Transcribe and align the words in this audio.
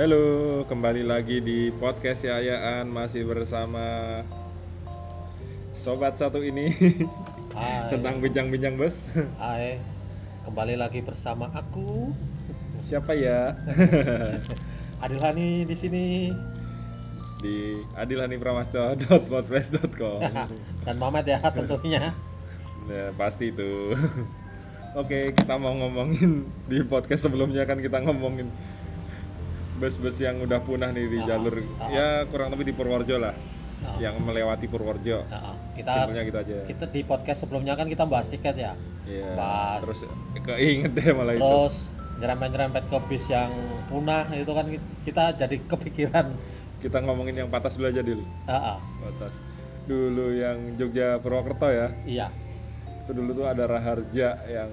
Halo, 0.00 0.64
kembali 0.64 1.04
lagi 1.04 1.44
di 1.44 1.68
podcast 1.76 2.24
Yayaan 2.24 2.88
masih 2.88 3.20
bersama 3.28 3.84
sobat 5.76 6.16
satu 6.16 6.40
ini 6.40 6.72
Hai, 7.52 7.92
tentang 7.92 8.16
bincang-bincang 8.16 8.80
bos. 8.80 9.12
hai. 9.36 9.76
Kembali 10.48 10.80
lagi 10.80 11.04
bersama 11.04 11.52
aku 11.52 12.16
Siapa 12.88 13.12
ya? 13.12 13.60
Adilhani 15.04 15.68
di 15.68 15.76
sini 15.76 16.32
di 17.44 17.84
adilhanipramasto.wordpress.com. 17.92 20.20
dan 20.88 20.96
Mamet 20.96 21.28
ya 21.28 21.44
tentunya. 21.52 22.16
Ya, 22.88 23.12
pasti 23.20 23.52
itu. 23.52 23.92
Oke, 24.96 25.36
kita 25.36 25.60
mau 25.60 25.76
ngomongin 25.76 26.48
di 26.72 26.80
podcast 26.88 27.28
sebelumnya 27.28 27.68
kan 27.68 27.84
kita 27.84 28.00
ngomongin 28.00 28.48
bus-bus 29.80 30.16
yang 30.18 30.36
udah 30.38 30.60
punah 30.60 30.92
nih 30.92 31.08
di 31.08 31.18
Ah, 31.18 31.26
jalur 31.26 31.54
ah. 31.78 31.88
ya 31.88 32.06
kurang 32.28 32.52
lebih 32.52 32.68
di 32.68 32.74
Purworejo 32.76 33.16
lah. 33.16 33.32
Ah. 33.80 33.96
Yang 33.96 34.20
melewati 34.20 34.68
Purworejo. 34.68 35.24
Nah, 35.24 35.56
kita 35.72 36.04
Simpelnya 36.04 36.22
gitu 36.22 36.38
aja. 36.38 36.56
kita 36.68 36.84
di 36.86 37.00
podcast 37.02 37.38
sebelumnya 37.40 37.72
kan 37.72 37.88
kita 37.88 38.04
bahas 38.04 38.28
tiket 38.28 38.54
ya. 38.54 38.72
Iya. 39.02 39.32
Bahas 39.34 39.80
Terus 39.82 40.00
keinget 40.38 40.92
deh 40.92 41.10
malah 41.10 41.32
itu. 41.32 41.40
terus 41.40 41.76
nyerempet-nyerempet 42.20 42.84
ke 42.84 42.98
bis 43.08 43.24
yang 43.26 43.48
punah 43.88 44.28
itu 44.30 44.52
kan 44.52 44.68
kita 45.02 45.24
jadi 45.34 45.56
kepikiran. 45.64 46.26
Kita 46.78 47.00
ngomongin 47.00 47.32
yang 47.34 47.48
patas 47.48 47.74
dulu 47.74 47.88
aja 47.88 48.00
dulu. 48.00 48.24
Ah, 48.44 48.76
ah. 48.76 48.78
Patas. 49.00 49.32
Dulu 49.82 50.32
yang 50.32 50.76
Jogja 50.76 51.16
Purwokerto 51.16 51.66
ya. 51.66 51.88
iya. 52.04 52.28
Itu 53.00 53.16
dulu 53.16 53.32
tuh 53.34 53.46
ada 53.46 53.64
Raharja 53.64 54.28
yang 54.46 54.68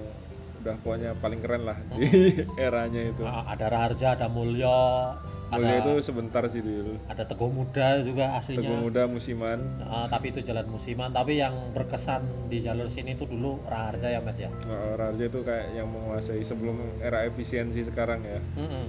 udah 0.58 0.74
pokoknya 0.82 1.10
paling 1.22 1.40
keren 1.40 1.62
lah 1.64 1.78
di 1.94 2.34
eranya 2.66 3.02
itu. 3.14 3.22
Ah, 3.22 3.46
ada 3.46 3.66
Raharja, 3.70 4.18
ada 4.18 4.26
Mulyo, 4.26 5.14
Mulia 5.48 5.80
ada 5.80 5.80
itu 5.80 5.92
sebentar 6.04 6.44
sih 6.52 6.60
dulu. 6.60 7.00
ada 7.08 7.24
Teguh 7.24 7.48
Muda 7.48 8.04
juga 8.04 8.36
Teguh 8.36 8.38
aslinya. 8.58 8.78
Muda 8.84 9.02
musiman. 9.08 9.58
Ah, 9.80 10.04
tapi 10.10 10.34
itu 10.34 10.44
jalan 10.44 10.66
musiman, 10.68 11.08
tapi 11.08 11.40
yang 11.40 11.54
berkesan 11.72 12.20
di 12.52 12.60
jalur 12.60 12.90
sini 12.92 13.16
itu 13.16 13.24
dulu 13.24 13.62
Raharja 13.64 14.12
ya, 14.12 14.20
Met 14.20 14.36
ya. 14.36 14.50
Nah, 14.68 14.98
Raharja 14.98 15.24
itu 15.24 15.40
kayak 15.40 15.72
yang 15.72 15.88
menguasai 15.88 16.44
sebelum 16.44 16.76
era 17.00 17.24
efisiensi 17.24 17.80
sekarang 17.86 18.20
ya. 18.26 18.40
Mm-mm. 18.60 18.86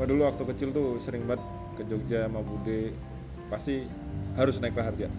Wah 0.00 0.06
dulu 0.08 0.24
waktu 0.24 0.42
kecil 0.56 0.72
tuh 0.72 0.96
sering 1.04 1.28
banget 1.28 1.44
ke 1.76 1.82
Jogja 1.84 2.24
sama 2.24 2.40
Bude 2.40 2.96
pasti 3.52 3.84
harus 4.40 4.56
naik 4.56 4.72
Raharja. 4.72 5.12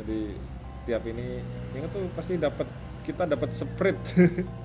Jadi 0.00 0.20
tiap 0.84 1.04
ini 1.04 1.44
ingat 1.74 1.90
tuh 1.90 2.06
pasti 2.14 2.34
dapat 2.38 2.66
kita 3.04 3.26
dapat 3.26 3.50
sprite 3.52 4.08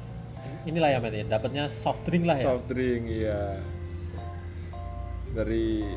Inilah 0.67 0.89
ya, 0.91 0.99
Met 0.99 1.15
ya. 1.15 1.23
Dapatnya 1.23 1.71
soft 1.71 2.03
drink 2.03 2.27
lah 2.27 2.35
ya. 2.35 2.52
soft 2.52 2.67
drink 2.67 3.07
iya. 3.07 3.63
Dari 5.31 5.87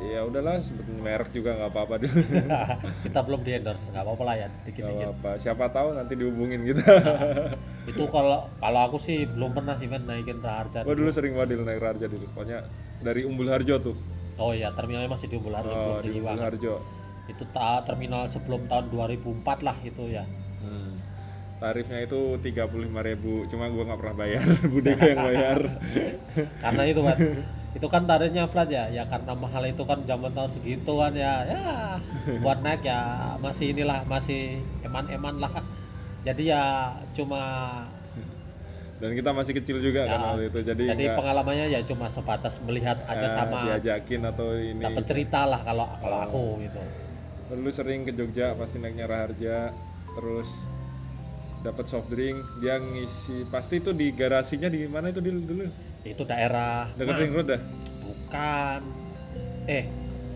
ya 0.00 0.24
udahlah 0.24 0.64
sebutin 0.64 0.96
merek 1.04 1.28
juga 1.28 1.60
nggak 1.60 1.70
apa-apa 1.76 1.94
dulu. 2.00 2.20
Kita 3.04 3.20
belum 3.20 3.40
di 3.44 3.50
endorse 3.52 3.92
nggak 3.92 4.00
apa-apa 4.00 4.22
lah 4.24 4.36
ya 4.40 4.48
dikit-dikit. 4.64 5.06
Apa-apa 5.12 5.30
siapa 5.44 5.64
tahu 5.68 5.92
nanti 5.92 6.16
dihubungin 6.16 6.64
kita. 6.64 6.88
Itu 7.90 8.08
kalau 8.08 8.48
kalau 8.56 8.80
aku 8.88 8.96
sih 8.96 9.28
belum 9.28 9.52
pernah 9.52 9.76
sih 9.76 9.92
men 9.92 10.08
naikin 10.08 10.40
Raharja 10.40 10.86
gua 10.86 10.96
dulu 10.96 11.10
sering 11.12 11.36
banget 11.36 11.60
naik 11.60 11.84
Raharja 11.84 12.06
dulu 12.08 12.26
pokoknya 12.32 12.64
dari 13.04 13.28
Umbul 13.28 13.52
Harjo 13.52 13.76
tuh. 13.92 13.96
Oh 14.40 14.56
iya 14.56 14.72
terminalnya 14.72 15.12
masih 15.12 15.28
di 15.28 15.36
Umbul 15.36 15.52
Harjo 15.52 15.68
belum 15.68 15.92
oh, 15.92 16.00
di 16.00 16.08
di 16.16 16.18
Umbul 16.24 16.40
Harjo 16.40 16.74
itu 17.30 17.46
ta 17.48 17.80
terminal 17.80 18.26
sebelum 18.26 18.66
tahun 18.66 18.90
2004 18.90 19.40
lah 19.62 19.76
itu 19.80 20.10
ya 20.10 20.24
Hmm. 20.60 20.92
Tarifnya 21.56 22.00
itu 22.00 22.36
35.000 22.36 22.92
cuma 23.46 23.64
gua 23.66 23.82
nggak 23.86 23.98
pernah 23.98 24.16
bayar, 24.18 24.44
gua 24.70 24.80
yang 25.02 25.20
bayar. 25.22 25.58
karena 26.64 26.82
itu 26.84 27.00
kan 27.00 27.16
itu 27.70 27.86
kan 27.86 28.02
tarifnya 28.02 28.44
flat 28.44 28.66
ya 28.66 28.84
ya 28.88 29.04
karena 29.04 29.32
mahal 29.32 29.62
itu 29.62 29.80
kan 29.80 30.02
zaman 30.02 30.32
tahun 30.32 30.50
segitu 30.50 30.92
kan 30.92 31.14
ya 31.14 31.46
ya 31.46 31.96
buat 32.38 32.60
naik 32.60 32.82
ya 32.82 33.00
masih 33.38 33.70
inilah 33.70 34.02
masih 34.04 34.58
eman-eman 34.82 35.38
lah 35.38 35.52
jadi 36.20 36.42
ya 36.50 36.62
cuma 37.12 37.40
Dan 39.00 39.16
kita 39.16 39.32
masih 39.32 39.56
kecil 39.56 39.80
juga 39.80 40.04
kan 40.04 40.12
Ya, 40.12 40.26
waktu 40.28 40.44
itu, 40.46 40.58
jadi, 40.62 40.82
jadi 40.92 41.04
nggak, 41.08 41.16
pengalamannya 41.16 41.66
ya 41.70 41.80
cuma 41.80 42.04
sebatas 42.06 42.60
melihat 42.60 43.00
aja 43.06 43.24
eh, 43.24 43.32
sama 43.32 43.64
diajakin 43.66 44.20
atau 44.26 44.52
ini. 44.52 44.76
dapat 44.76 45.04
cerita 45.08 45.48
lah 45.48 45.60
kalau 45.60 45.88
kalau 45.96 46.18
aku 46.20 46.42
gitu 46.60 46.80
Dulu 47.50 47.70
sering 47.74 48.06
ke 48.06 48.14
Jogja 48.14 48.54
pasti 48.54 48.78
naiknya 48.78 49.10
Raharja, 49.10 49.74
terus 50.14 50.46
dapat 51.60 51.84
soft 51.90 52.08
drink, 52.08 52.40
dia 52.62 52.80
ngisi 52.80 53.44
pasti 53.52 53.82
itu 53.82 53.92
di 53.92 54.14
garasinya 54.14 54.70
di 54.70 54.86
mana 54.88 55.12
itu 55.12 55.20
dulu 55.20 55.40
dulu? 55.44 55.64
Itu 56.06 56.22
daerah 56.24 56.88
dekat 56.96 57.16
ring 57.20 57.32
road 57.34 57.46
dah. 57.52 57.60
bukan. 58.00 58.80
Eh 59.68 59.84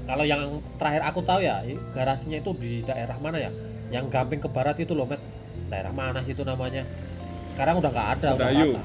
kalau 0.05 0.25
yang 0.27 0.61
terakhir 0.77 1.03
aku 1.09 1.25
tahu 1.25 1.41
ya 1.41 1.65
garasinya 1.97 2.37
itu 2.43 2.51
di 2.59 2.85
daerah 2.85 3.17
mana 3.23 3.41
ya? 3.41 3.51
Yang 3.89 4.11
gamping 4.13 4.43
ke 4.43 4.49
barat 4.51 4.77
itu 4.83 4.93
loh 4.93 5.09
met. 5.09 5.23
Daerah 5.73 5.95
mana 5.95 6.21
sih 6.21 6.37
itu 6.37 6.45
namanya? 6.45 6.85
Sekarang 7.49 7.81
udah 7.81 7.89
nggak 7.89 8.09
ada 8.21 8.29
Sedayu. 8.37 8.77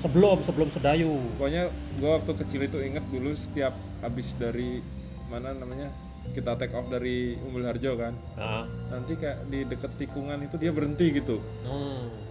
sebelum 0.00 0.38
sebelum 0.40 0.68
Sedayu. 0.72 1.20
Pokoknya 1.36 1.68
gua 2.00 2.22
waktu 2.22 2.32
kecil 2.38 2.60
itu 2.64 2.78
inget 2.80 3.04
dulu 3.12 3.36
setiap 3.36 3.76
habis 4.00 4.32
dari 4.40 4.80
mana 5.28 5.52
namanya 5.52 5.92
kita 6.32 6.56
take 6.56 6.72
off 6.72 6.88
dari 6.88 7.36
Umbul 7.38 7.62
Harjo 7.62 7.94
kan, 7.94 8.16
nah, 8.34 8.64
nanti 8.88 9.14
kayak 9.14 9.44
di 9.46 9.62
deket 9.62 9.92
tikungan 9.96 10.40
itu 10.40 10.56
dia 10.56 10.70
berhenti 10.70 11.12
gitu. 11.12 11.36
hmm. 11.62 12.24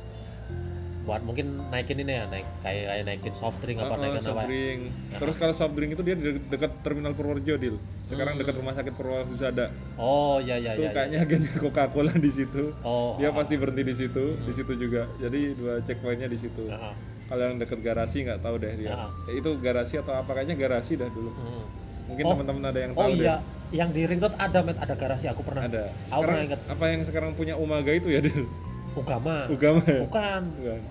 buat 1.04 1.20
mungkin 1.20 1.60
naikin 1.68 2.00
ini 2.00 2.16
ya 2.16 2.24
naik 2.26 2.48
kayak 2.64 2.84
kayak 2.88 3.04
naikin 3.04 3.36
soft 3.36 3.60
drink 3.60 3.76
apa 3.76 3.92
Heeh, 3.92 4.08
naikin 4.08 4.24
soft 4.24 4.32
apa 4.34 4.42
ya? 4.42 4.48
drink. 4.48 4.80
Terus 5.12 5.36
kalau 5.36 5.52
soft 5.52 5.76
drink 5.76 5.92
itu 5.92 6.02
dia 6.02 6.16
di 6.16 6.24
de- 6.24 6.48
dekat 6.48 6.80
terminal 6.80 7.12
Purworejo, 7.12 7.60
Dil. 7.60 7.76
Sekarang 8.02 8.40
dekat 8.40 8.56
rumah 8.56 8.72
sakit 8.72 8.96
Purwahusada. 8.96 9.68
oh 10.00 10.40
ya 10.40 10.56
ya 10.56 10.72
itu 10.74 10.88
ya, 10.88 10.88
ya. 10.88 10.96
kayaknya 10.96 11.20
agennya 11.22 11.52
Coca-Cola 11.60 12.16
di 12.16 12.32
situ. 12.32 12.72
oh 12.88 13.20
Dia 13.20 13.30
ah, 13.30 13.36
pasti 13.36 13.60
berhenti 13.60 13.84
di 13.84 13.96
situ, 14.00 14.40
di 14.40 14.54
situ 14.56 14.72
juga. 14.80 15.12
Jadi 15.20 15.52
dua 15.54 15.84
checkpointnya 15.84 16.32
di 16.32 16.40
situ. 16.40 16.72
ah. 16.72 16.96
Kalau 17.24 17.44
yang 17.46 17.60
dekat 17.60 17.84
garasi 17.84 18.24
nggak 18.24 18.40
tahu 18.40 18.56
deh 18.64 18.72
dia. 18.74 18.96
Ah. 18.96 19.12
Ya, 19.28 19.32
itu 19.36 19.50
garasi 19.60 20.00
atau 20.00 20.16
apa 20.16 20.32
kayaknya 20.32 20.56
garasi 20.56 20.96
dah 20.96 21.12
dulu. 21.12 21.36
Hmm. 21.36 21.64
Mungkin 22.08 22.24
Oh. 22.24 22.32
teman-teman 22.32 22.64
ada 22.64 22.80
yang 22.80 22.94
oh 22.96 23.00
tahu 23.02 23.12
iya 23.14 23.44
yang 23.74 23.90
di 23.90 24.06
ring 24.06 24.18
road 24.18 24.38
ada 24.38 24.62
met 24.62 24.78
ada 24.78 24.94
garasi 24.94 25.26
aku 25.26 25.42
pernah 25.42 25.66
Ada. 25.66 25.90
aku 26.08 26.22
pernah 26.24 26.42
inget 26.44 26.60
apa 26.64 26.86
yang 26.88 27.02
sekarang 27.02 27.34
punya 27.34 27.58
Umaga 27.58 27.90
itu 27.90 28.08
ya, 28.08 28.22
Dil? 28.22 28.46
Ugama 28.94 29.50
Ugama 29.50 29.82
ya? 29.84 30.00
bukan 30.00 30.42
Bukan. 30.54 30.82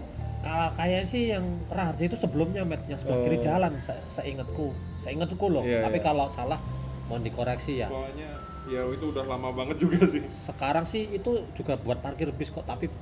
kalau 0.42 0.68
kayaknya 0.74 1.06
sih 1.06 1.22
yang 1.30 1.46
Raharja 1.68 2.04
itu 2.04 2.16
sebelumnya 2.16 2.62
met 2.62 2.82
yang 2.84 2.98
sebelah 2.98 3.22
kiri 3.22 3.38
Oh. 3.38 3.42
jalan 3.44 3.78
se- 3.78 4.02
seingatku 4.08 4.66
seingatku 4.96 5.46
loh 5.46 5.62
Iya, 5.62 5.86
tapi 5.86 5.96
iya. 5.96 6.04
kalau 6.04 6.26
salah 6.26 6.58
mohon 7.04 7.22
dikoreksi 7.22 7.78
ya 7.78 7.86
Pokoknya 7.86 8.30
ya 8.64 8.82
itu 8.84 9.04
udah 9.08 9.24
lama 9.24 9.50
banget 9.52 9.76
juga 9.78 10.02
sih. 10.04 10.22
sekarang 10.26 10.82
sih 10.82 11.06
itu 11.08 11.30
juga 11.52 11.74
buat 11.76 11.98
parkir 11.98 12.30
bis 12.30 12.48
kok 12.48 12.62
tapi 12.62 12.86
bi- 12.86 12.98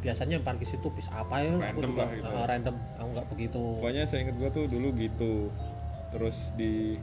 biasanya 0.00 0.38
yang 0.38 0.44
parkir 0.44 0.66
situ 0.68 0.86
bis 0.88 1.06
apa 1.08 1.38
ya 1.38 1.50
aku 1.50 1.62
Random 1.82 1.88
juga 1.88 2.00
lah 2.00 2.10
gitu. 2.12 2.26
eh, 2.28 2.44
random 2.46 2.74
aku 2.94 3.08
nggak 3.12 3.26
begitu 3.28 3.62
Pokoknya 3.76 4.02
saya 4.04 4.18
ingat 4.22 4.36
gua 4.36 4.50
tuh 4.52 4.64
dulu 4.64 4.88
gitu. 4.94 5.32
Terus 6.08 6.36
di 6.54 6.94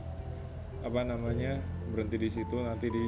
apa 0.85 1.01
namanya 1.01 1.57
berhenti 1.89 2.15
di 2.15 2.29
situ 2.29 2.55
nanti 2.55 2.87
di. 2.87 3.03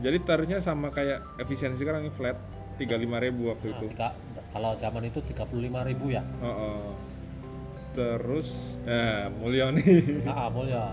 Jadi 0.00 0.16
tarifnya 0.20 0.58
sama 0.58 0.88
kayak 0.88 1.38
efisiensi 1.38 1.78
sekarang 1.78 2.08
ini 2.08 2.12
flat 2.12 2.34
35.000 2.76 3.04
waktu 3.46 3.66
Nah, 3.66 3.74
itu. 3.78 3.86
tiga- 3.92 4.16
kalau 4.50 4.72
zaman 4.74 5.02
itu 5.04 5.20
35.000 5.20 5.54
ribu 5.84 6.10
ya? 6.10 6.24
Heeh. 6.40 6.82
Terus 7.94 8.48
nah 8.82 9.30
mulia 9.30 9.70
nih. 9.70 9.86
Ah 10.26 10.50
mulia. 10.50 10.90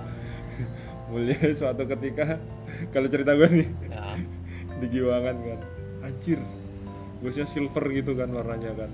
Mulia 1.10 1.40
suatu 1.52 1.84
ketika 1.88 2.38
kalau 2.92 3.08
cerita 3.08 3.34
gue 3.34 3.50
nih 3.50 3.68
ya. 3.90 4.14
di 4.80 4.88
Giwangan 4.88 5.36
kan. 5.40 5.60
Anjir 6.04 6.40
busnya 7.22 7.46
silver 7.46 7.86
gitu 7.92 8.14
kan 8.14 8.30
warnanya 8.30 8.76
kan. 8.76 8.92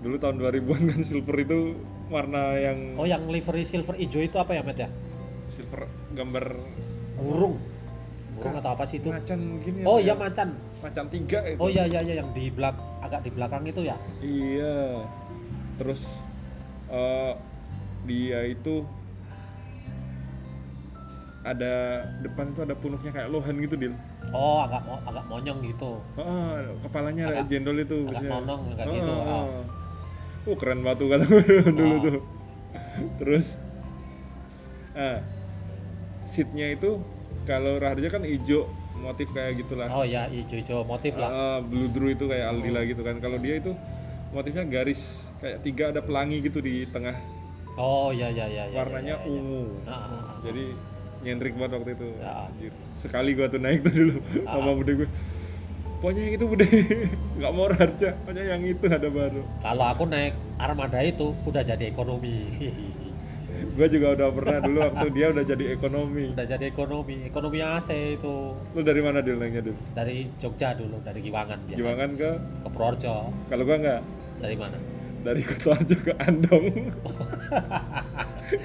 Dulu 0.00 0.16
tahun 0.16 0.38
2000-an 0.38 0.82
kan 0.86 1.00
silver 1.02 1.36
itu 1.36 1.58
warna 2.08 2.56
yang 2.56 2.94
oh 2.94 3.04
yang 3.04 3.26
livery 3.26 3.62
silver 3.62 3.94
hijau 3.94 4.18
itu 4.18 4.34
apa 4.34 4.54
ya 4.54 4.62
met 4.62 4.78
ya 4.78 4.90
silver 5.50 5.84
gambar 6.10 6.44
burung. 7.16 7.58
Burung 8.30 8.54
atau 8.56 8.70
apa 8.72 8.84
sih 8.84 8.98
itu? 8.98 9.10
Macan 9.10 9.40
gini 9.60 9.82
oh 9.82 9.94
apa 9.94 10.00
iya 10.00 10.08
ya? 10.08 10.14
macan. 10.16 10.48
Macan 10.80 11.04
tiga 11.08 11.38
itu. 11.44 11.58
Oh 11.58 11.68
iya 11.68 11.84
iya 11.84 12.00
iya 12.00 12.14
yang 12.16 12.30
di 12.30 12.48
belak 12.48 12.72
agak 13.00 13.20
di 13.20 13.30
belakang 13.30 13.62
itu 13.64 13.82
ya? 13.82 13.96
Iya. 14.20 15.04
Terus 15.76 16.00
eh, 16.88 17.32
dia 18.02 18.40
itu 18.46 18.86
ada 21.40 21.74
depan 22.20 22.52
tuh 22.52 22.62
ada 22.62 22.74
punuknya 22.74 23.10
kayak 23.10 23.28
lohan 23.28 23.56
gitu 23.58 23.74
dil. 23.74 23.94
Oh 24.30 24.60
agak 24.60 24.84
mo- 24.84 25.00
agak 25.02 25.24
monyong 25.26 25.58
gitu. 25.62 25.96
Oh, 26.14 26.52
kepalanya 26.82 27.32
Agak- 27.32 27.48
jendol 27.48 27.76
itu 27.76 28.04
agak 28.04 28.12
busnya. 28.14 28.30
nonong 28.30 28.60
kayak 28.74 28.86
Oh, 28.86 28.94
gitu 28.94 29.10
oh, 29.10 29.24
oh. 29.24 29.46
Uh, 30.46 30.56
keren 30.56 30.80
batu 30.80 31.04
kata 31.06 31.24
dulu 31.70 31.88
Oh. 31.90 31.98
tuh. 31.98 32.18
Terus 33.18 33.46
ah 34.92 35.24
seatnya 36.30 36.70
itu 36.70 37.02
kalau 37.42 37.76
Raharja 37.76 38.08
kan 38.08 38.22
hijau 38.22 38.70
motif 38.96 39.26
kayak 39.30 39.58
gitulah 39.58 39.88
oh 39.88 40.04
ya 40.04 40.28
hijau-hijau 40.28 40.84
motif 40.84 41.16
lah 41.16 41.30
Ah, 41.30 41.58
blue 41.58 41.88
drew 41.88 42.10
itu 42.10 42.24
kayak 42.24 42.46
Aldila 42.48 42.84
gitu 42.84 43.02
kan 43.02 43.18
kalau 43.18 43.36
dia 43.36 43.58
itu 43.58 43.72
motifnya 44.30 44.62
garis 44.62 45.24
kayak 45.38 45.58
tiga 45.60 45.90
ada 45.90 45.98
pelangi 45.98 46.38
gitu 46.38 46.60
di 46.60 46.86
tengah 46.86 47.16
oh 47.74 48.12
ya 48.12 48.28
ya 48.28 48.46
ya, 48.46 48.68
ya 48.68 48.76
warnanya 48.76 49.16
ya, 49.16 49.18
ya, 49.18 49.26
ya. 49.26 49.32
ungu 49.32 49.64
Ah, 49.82 49.92
ah, 49.92 50.04
ah. 50.06 50.36
jadi 50.40 50.64
nyentrik 51.20 51.52
banget 51.52 51.72
waktu 51.76 51.90
itu 51.94 52.08
Ya. 52.16 52.32
Anjir. 52.46 52.72
sekali 52.94 53.30
gua 53.32 53.46
tuh 53.48 53.58
naik 53.58 53.80
tuh 53.82 53.92
dulu 53.92 54.14
Ah. 54.44 54.54
sama 54.54 54.70
bude 54.72 54.92
gue 54.94 55.08
pokoknya 56.00 56.20
yang 56.22 56.34
itu 56.34 56.46
bude 56.46 56.66
nggak 57.36 57.52
mau 57.52 57.66
harga 57.68 58.08
pokoknya 58.20 58.44
yang 58.46 58.62
itu 58.62 58.84
ada 58.86 59.08
baru 59.08 59.42
kalau 59.60 59.84
aku 59.84 60.04
naik 60.04 60.32
armada 60.56 61.00
itu 61.00 61.32
udah 61.44 61.60
jadi 61.60 61.88
ekonomi 61.88 62.48
gua 63.76 63.86
juga 63.88 64.06
udah 64.16 64.28
pernah 64.32 64.58
dulu 64.64 64.78
waktu 64.80 65.06
dia 65.12 65.26
udah 65.32 65.44
jadi 65.44 65.64
ekonomi. 65.76 66.24
Udah 66.32 66.46
jadi 66.46 66.64
ekonomi. 66.68 67.16
Ekonomi 67.26 67.58
AC 67.60 67.88
itu. 68.18 68.34
Lu 68.56 68.80
dari 68.80 69.00
mana 69.00 69.18
dulu 69.20 69.36
naiknya 69.40 69.62
dulu? 69.70 69.78
Dari 69.94 70.16
Jogja 70.36 70.76
dulu 70.76 70.96
dari 71.04 71.20
Giwangan 71.24 71.58
biasa 71.68 71.78
Giwangan 71.78 72.10
ke? 72.16 72.30
Ke 72.64 72.68
Purworejo 72.68 73.16
kalau 73.48 73.62
gua 73.64 73.76
nggak. 73.80 74.00
Dari 74.40 74.56
mana? 74.56 74.76
Dari 75.20 75.42
Kutoarjo 75.44 75.96
ke 76.00 76.12
Andong. 76.16 76.66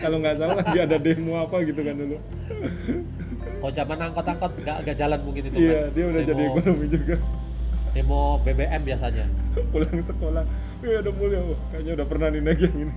Kalau 0.01 0.18
nggak 0.18 0.36
salah 0.39 0.56
lagi 0.57 0.77
ada 0.81 0.97
demo 0.97 1.33
apa 1.38 1.56
gitu 1.68 1.81
kan 1.83 1.95
dulu. 2.00 2.18
Oh 3.62 3.71
zaman 3.71 3.97
angkot-angkot 4.01 4.51
nggak 4.63 4.77
nggak 4.88 4.97
jalan 4.97 5.19
mungkin 5.21 5.51
itu 5.51 5.57
iya 5.62 5.89
kan? 5.89 5.94
dia 5.94 6.06
udah 6.09 6.21
demo, 6.21 6.30
jadi 6.31 6.44
ekonomi 6.47 6.86
juga. 6.89 7.15
Demo 7.92 8.21
BBM 8.44 8.81
biasanya. 8.83 9.25
Pulang 9.71 10.00
sekolah. 10.03 10.44
Iya 10.83 10.97
udah 11.06 11.13
mulia. 11.15 11.39
Oh, 11.39 11.57
kayaknya 11.71 11.92
udah 12.01 12.07
pernah 12.07 12.27
nih 12.31 12.42
naik 12.44 12.59
yang 12.59 12.75
ini 12.75 12.94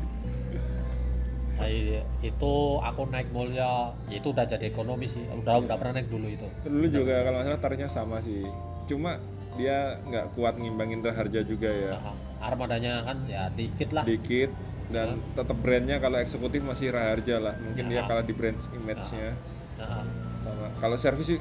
itu 2.22 2.54
aku 2.78 3.02
naik 3.10 3.34
mulia 3.34 3.90
itu 4.14 4.30
udah 4.30 4.46
jadi 4.46 4.70
ekonomi 4.70 5.10
sih. 5.10 5.26
Udah 5.26 5.58
udah 5.58 5.74
pernah 5.74 5.98
naik 5.98 6.08
dulu 6.10 6.30
itu. 6.30 6.46
Dulu 6.62 6.86
juga 6.86 7.26
kalau 7.26 7.42
nggak 7.42 7.46
salah 7.50 7.60
tarifnya 7.60 7.88
sama 7.90 8.16
sih. 8.22 8.46
Cuma 8.86 9.18
dia 9.58 9.98
nggak 10.06 10.38
kuat 10.38 10.54
ngimbangin 10.54 11.02
harga 11.02 11.40
juga 11.42 11.66
ya. 11.66 11.98
Nah, 11.98 12.14
armadanya 12.46 13.02
kan 13.02 13.26
ya 13.26 13.50
dikit 13.50 13.90
lah. 13.90 14.06
Dikit 14.06 14.54
dan 14.88 15.20
tetap 15.34 15.58
brandnya 15.58 15.98
kalau 16.00 16.16
eksekutif 16.22 16.62
masih 16.62 16.94
Raharja 16.94 17.42
lah. 17.42 17.54
Mungkin 17.58 17.90
dia 17.90 18.06
kalah 18.06 18.22
di 18.22 18.32
brand 18.32 18.56
image-nya. 18.78 19.34
Nah, 19.82 20.06
sama. 20.40 20.66
Kalau 20.78 20.96
servis 20.96 21.26
sih 21.34 21.40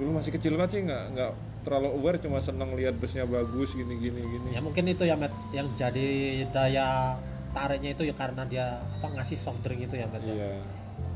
dulu 0.00 0.16
masih 0.16 0.32
kecil 0.32 0.56
banget 0.56 0.80
sih. 0.80 0.80
Nggak 0.88 1.04
nggak 1.12 1.32
terlalu 1.60 1.88
aware 2.00 2.16
cuma 2.16 2.40
seneng 2.40 2.72
lihat 2.72 2.96
busnya 2.96 3.28
bagus 3.28 3.76
gini 3.76 3.94
gini 4.00 4.24
gini. 4.24 4.48
Ya 4.56 4.64
mungkin 4.64 4.88
itu 4.88 5.04
ya 5.04 5.20
Matt. 5.20 5.36
Yang 5.52 5.68
jadi 5.76 6.08
daya 6.48 7.20
tariknya 7.50 7.90
itu 7.92 8.02
ya 8.06 8.14
karena 8.14 8.42
dia 8.46 8.66
apa 8.78 9.06
ngasih 9.10 9.38
soft 9.38 9.60
drink 9.62 9.84
itu 9.84 9.98
ya 9.98 10.06
ya. 10.06 10.20
iya. 10.22 10.50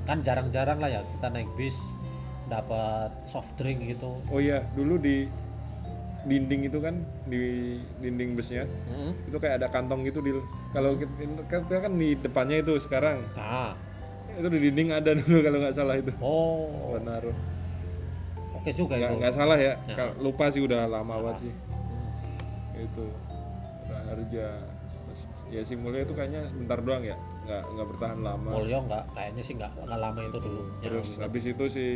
Kan 0.04 0.20
jarang-jarang 0.20 0.78
lah 0.82 0.90
ya 0.90 1.00
kita 1.16 1.28
naik 1.31 1.48
bis 1.54 1.78
dapat 2.46 3.10
soft 3.25 3.54
drink 3.56 3.81
gitu. 3.84 4.20
Oh 4.28 4.40
iya 4.40 4.60
dulu 4.75 4.98
di 4.98 5.31
dinding 6.25 6.72
itu 6.72 6.78
kan 6.81 7.04
di 7.28 7.76
dinding 8.00 8.32
busnya 8.32 8.64
Mm. 8.64 9.12
itu 9.28 9.36
kayak 9.36 9.60
ada 9.60 9.69
kantong 9.69 10.08
gitu 10.08 10.25
di 10.25 10.32
kalau 10.72 10.96
kita, 10.96 11.12
kita 11.44 11.84
kan 11.84 11.92
di 12.00 12.16
depannya 12.16 12.64
itu 12.64 12.81
sekarang. 12.81 13.20
Nah 13.36 13.76
itu 14.34 14.48
di 14.48 14.58
dinding 14.69 14.88
ada 14.90 15.12
dulu 15.20 15.38
kalau 15.44 15.58
nggak 15.60 15.75
salah 15.76 15.94
itu. 16.00 16.10
Oh. 16.20 16.96
Naruh 16.98 17.36
oke 18.56 18.70
juga 18.72 18.96
nggak 18.96 19.12
itu. 19.12 19.20
nggak 19.20 19.34
salah 19.36 19.58
ya. 19.60 19.76
Ya. 19.84 19.94
Kalau- 19.94 20.16
lupa 20.25 20.48
sih 20.48 20.64
udah 20.64 20.88
lama 20.88 21.14
banget 21.20 21.48
sih. 21.48 21.52
Hmm. 21.52 22.82
itu. 22.82 23.06
Harga 23.84 24.48
ya 25.49 25.61
si 25.62 25.75
mulia 25.75 26.02
itu 26.02 26.12
kayaknya 26.12 26.49
bentar 26.50 26.79
doang 26.79 27.02
ya 27.02 27.17
nggak 27.44 27.62
nggak 27.70 27.87
bertahan 27.91 28.19
lama. 28.20 28.49
Mulyo 28.52 28.79
nggak 28.82 29.05
kayaknya 29.12 29.43
sih 29.43 29.55
nggak 29.55 29.73
nggak 29.79 30.00
lama 30.00 30.20
itu 30.23 30.38
dulu. 30.38 30.62
Ya, 30.79 30.87
terus 30.87 31.08
habis 31.17 31.44
itu 31.44 31.64
si 31.67 31.87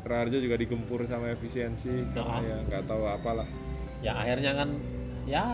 Raharja 0.00 0.36
juga 0.36 0.56
digempur 0.56 1.04
sama 1.04 1.28
efisiensi 1.28 1.92
karena 2.10 2.34
Ah. 2.34 2.40
ya 2.40 2.56
nggak 2.62 2.82
tahu 2.84 3.02
apalah. 3.04 3.48
Ya 4.00 4.12
akhirnya 4.14 4.52
kan 4.54 4.68
ya 5.24 5.44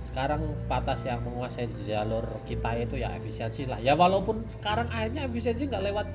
sekarang 0.00 0.40
batas 0.66 1.02
yang 1.02 1.18
menguasai 1.20 1.66
jalur 1.82 2.22
kita 2.44 2.70
itu 2.76 2.96
ya 2.96 3.10
efisiensi 3.12 3.66
lah. 3.66 3.78
Ya 3.78 3.94
walaupun 3.94 4.46
sekarang 4.46 4.86
akhirnya 4.88 5.26
efisiensi 5.26 5.66
nggak 5.66 5.84
lewat 5.84 6.06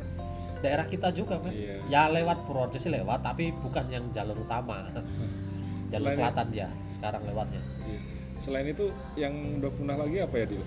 daerah 0.62 0.86
kita 0.86 1.10
juga 1.10 1.36
men 1.36 1.52
Iya. 1.52 1.76
ya 1.90 2.02
lewat 2.08 2.46
Purworejo 2.46 2.78
sih 2.78 2.88
lewat 2.88 3.20
tapi 3.22 3.52
bukan 3.54 3.88
yang 3.88 4.08
jalur 4.12 4.38
utama. 4.38 4.88
Jalur 5.92 6.08
Selain- 6.08 6.32
selatan 6.32 6.48
dia 6.50 6.68
sekarang 6.88 7.20
lewatnya. 7.26 7.60
Iya. 7.84 8.00
Selain 8.42 8.66
itu 8.68 8.90
yang 9.14 9.32
udah 9.62 9.72
punah 9.72 9.96
lagi 9.96 10.18
apa 10.18 10.36
ya 10.36 10.46
Dil? 10.48 10.66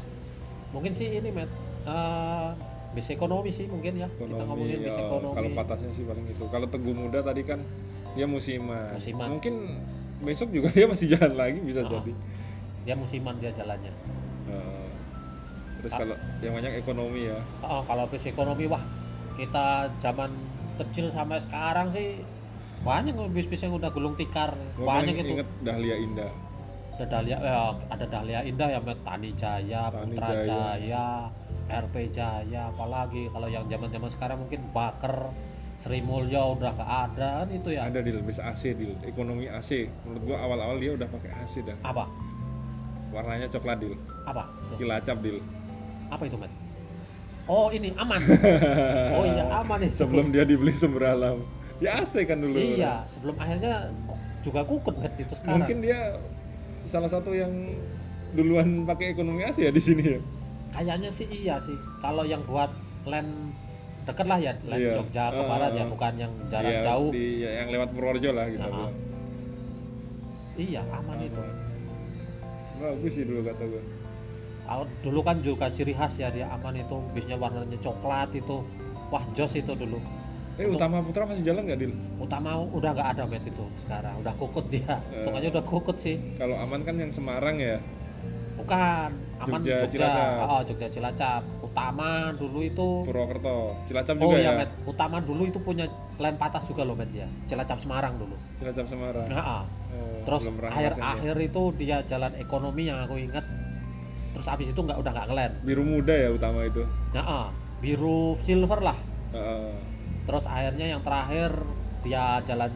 mungkin 0.71 0.91
sih 0.91 1.11
ini 1.13 1.31
met 1.31 1.51
eh, 1.85 2.49
bis 2.95 3.11
ekonomi 3.11 3.51
sih 3.51 3.67
mungkin 3.67 3.99
ya. 3.99 4.09
Kita 4.09 4.43
ngomongin 4.43 4.79
bis 4.81 4.95
ya, 4.95 5.03
ekonomi. 5.05 5.35
kalau 5.35 5.51
patasnya 5.53 5.91
sih 5.91 6.03
paling 6.03 6.23
itu 6.25 6.47
kalau 6.47 6.67
teguh 6.67 6.95
muda 6.95 7.19
tadi 7.21 7.43
kan 7.43 7.59
dia 8.15 8.25
musiman, 8.25 8.95
Musiman. 8.95 9.27
mungkin 9.35 9.55
besok 10.23 10.51
juga 10.51 10.71
dia 10.71 10.87
masih 10.87 11.11
jalan 11.11 11.35
lagi 11.35 11.59
bisa 11.59 11.83
Ah. 11.83 11.91
jadi. 11.91 12.13
Dia 12.85 12.95
musiman 12.95 13.35
dia 13.37 13.51
jalannya. 13.51 13.91
Eh, 14.47 14.89
terus 15.79 15.93
kalau 15.93 16.15
yang 16.39 16.55
banyak 16.55 16.73
ekonomi 16.79 17.27
ya. 17.27 17.39
Oh, 17.61 17.83
kalau 17.83 18.07
bis 18.07 18.23
ekonomi 18.25 18.71
wah 18.71 18.83
kita 19.35 19.91
zaman 19.99 20.31
kecil 20.79 21.11
sampai 21.11 21.39
sekarang 21.39 21.91
sih 21.91 22.23
banyak 22.83 23.15
bis-bis 23.31 23.63
yang 23.63 23.75
udah 23.75 23.91
gulung 23.91 24.15
tikar. 24.15 24.55
Banyak 24.77 25.19
itu. 25.19 25.35
inget 25.35 25.49
Dahlia 25.61 25.99
Indah 25.99 26.31
ada 26.95 27.05
Dahlia 27.11 27.37
ya, 27.43 27.61
ada 27.91 28.07
Dahlia 28.07 28.41
Indah 28.47 28.69
ya 28.71 28.81
Tani 28.81 29.31
Jaya, 29.35 29.83
Tani 29.91 30.15
Putra 30.15 30.31
Jaya. 30.31 30.47
Jaya, 30.47 31.09
RP 31.67 31.95
Jaya, 32.09 32.71
apalagi 32.71 33.27
kalau 33.29 33.51
yang 33.51 33.67
zaman-zaman 33.67 34.11
sekarang 34.11 34.39
mungkin 34.39 34.63
Baker, 34.71 35.35
Sri 35.75 35.99
Mulyo 35.99 36.55
udah 36.55 36.71
nggak 36.71 36.91
ada 37.11 37.29
kan 37.43 37.49
itu 37.51 37.75
ya. 37.75 37.91
ada 37.91 37.99
di 37.99 38.15
bis 38.23 38.39
AC 38.39 38.79
di 38.79 38.95
ekonomi 39.03 39.51
AC 39.51 39.91
menurut 40.07 40.23
gua 40.23 40.39
awal-awal 40.47 40.79
dia 40.79 40.95
udah 40.95 41.09
pakai 41.11 41.35
AC 41.35 41.67
dah 41.67 41.75
Apa? 41.83 42.07
warnanya 43.11 43.51
coklat 43.51 43.83
dil 43.83 43.99
Apa? 44.23 44.47
Tuh, 44.71 44.79
cilacap 44.79 45.19
dil 45.19 45.43
Apa 46.15 46.31
itu 46.31 46.39
Met? 46.39 46.53
Oh 47.45 47.69
ini 47.69 47.91
aman. 47.99 48.23
oh 49.19 49.25
iya 49.27 49.45
aman 49.61 49.79
itu. 49.83 49.99
sebelum 49.99 50.31
dia 50.31 50.47
dibeli 50.47 50.71
sumber 50.73 51.11
alam 51.11 51.43
ya 51.83 51.99
AC 51.99 52.23
kan 52.23 52.39
dulu 52.39 52.55
Iya, 52.55 53.03
sebelum 53.05 53.35
akhirnya 53.35 53.91
juga 54.47 54.63
kukut 54.63 54.95
Met 54.95 55.19
itu 55.19 55.35
sekarang. 55.35 55.59
mungkin 55.59 55.83
dia 55.83 56.23
salah 56.85 57.09
satu 57.09 57.31
yang 57.31 57.51
duluan 58.33 58.85
pakai 58.85 59.13
ekonomi 59.13 59.43
AC 59.43 59.61
ya 59.61 59.71
di 59.71 59.81
sini 59.81 60.05
ya 60.05 60.21
Kayaknya 60.71 61.07
sih 61.09 61.31
iya 61.31 61.55
sih. 61.57 61.79
Kalau 62.03 62.27
yang 62.27 62.43
buat 62.43 62.67
land 63.07 63.55
deket 64.03 64.27
lah 64.27 64.43
ya, 64.43 64.59
land 64.67 64.83
Iya. 64.83 64.93
Jogja 64.93 65.31
ke 65.31 65.39
Ah, 65.39 65.47
barat 65.47 65.71
ya, 65.71 65.87
ah. 65.87 65.89
bukan 65.89 66.13
yang 66.19 66.33
jarak 66.51 66.67
Iya, 66.69 66.81
jauh. 66.83 67.11
di 67.15 67.27
ya, 67.41 67.51
yang 67.63 67.69
lewat 67.71 67.89
Purworejo 67.95 68.31
lah 68.35 68.47
gitu 68.51 68.67
ah. 68.67 68.91
Iya, 70.55 70.83
aman 70.89 71.19
itu. 71.21 71.43
bagus 72.75 73.13
sih 73.15 73.23
dulu 73.23 73.47
kata 73.47 73.65
Aku- 74.67 74.91
dulu 75.01 75.21
kan 75.23 75.39
juga 75.41 75.71
ciri 75.71 75.95
khas 75.95 76.19
ya 76.19 76.27
dia 76.29 76.51
aman 76.51 76.75
itu 76.75 76.99
bisnya 77.15 77.39
warnanya 77.39 77.79
coklat 77.79 78.35
itu 78.35 78.67
wah 79.09 79.23
jos 79.31 79.55
itu 79.55 79.73
dulu 79.73 80.03
eh 80.55 80.71
utama 80.71 81.03
putra 81.03 81.27
masih 81.27 81.43
jalan 81.43 81.67
nggak 81.67 81.79
dil? 81.83 81.93
Utama 82.23 82.55
udah 82.63 82.91
nggak 82.95 83.09
ada 83.19 83.23
met 83.27 83.43
itu 83.43 83.67
sekarang 83.75 84.15
udah 84.23 84.35
kukut 84.39 84.71
dia. 84.71 85.03
Tukangnya 85.27 85.51
udah 85.51 85.65
kukut 85.67 85.97
sih. 85.99 86.17
Kalau 86.39 86.55
aman 86.63 86.87
kan 86.87 86.95
yang 86.95 87.11
Semarang 87.11 87.59
ya? 87.59 87.83
Bukan 88.55 89.11
aman 89.43 89.61
Jogja, 89.67 89.83
Jogja. 89.83 89.99
Cilacap. 90.07 90.47
oh 90.47 90.61
Jogja 90.63 90.89
Cilacap. 90.95 91.43
Utama 91.59 92.31
dulu 92.39 92.63
itu 92.63 92.89
Purwokerto. 93.03 93.75
Cilacap 93.91 94.15
oh 94.23 94.31
juga 94.31 94.37
iya 94.39 94.51
ya? 94.55 94.59
Met. 94.63 94.71
Utama 94.87 95.19
dulu 95.19 95.43
itu 95.43 95.59
punya 95.59 95.91
land 96.23 96.39
patas 96.39 96.63
juga 96.71 96.87
loh 96.87 96.95
met 96.95 97.11
ya 97.11 97.27
Cilacap 97.51 97.83
Semarang 97.83 98.15
dulu. 98.15 98.39
Cilacap 98.63 98.87
Semarang. 98.87 99.27
Nah, 99.27 99.43
ah. 99.43 99.65
Oh, 99.95 100.23
terus 100.27 100.47
belum 100.47 100.59
pernah 100.59 100.71
akhir 100.75 100.93
ngerasain 100.99 101.07
ya. 101.07 101.15
akhir 101.19 101.37
itu 101.43 101.63
dia 101.79 101.97
jalan 102.07 102.33
ekonomi 102.39 102.83
yang 102.87 102.99
aku 103.03 103.19
ingat. 103.19 103.43
Terus 104.39 104.47
abis 104.47 104.71
itu 104.71 104.81
nggak 104.83 104.99
udah 105.03 105.13
nggak 105.15 105.27
ngelen 105.31 105.53
biru 105.63 105.83
muda 105.83 106.15
ya 106.15 106.31
utama 106.31 106.63
itu? 106.63 106.87
Nah 107.11 107.27
ah. 107.27 107.47
biru 107.83 108.39
silver 108.39 108.81
lah. 108.81 108.99
Heeh. 109.35 109.94
Terus 110.25 110.49
akhirnya 110.49 110.97
yang 110.97 111.03
terakhir 111.05 111.53
dia 112.05 112.41
jalan 112.45 112.73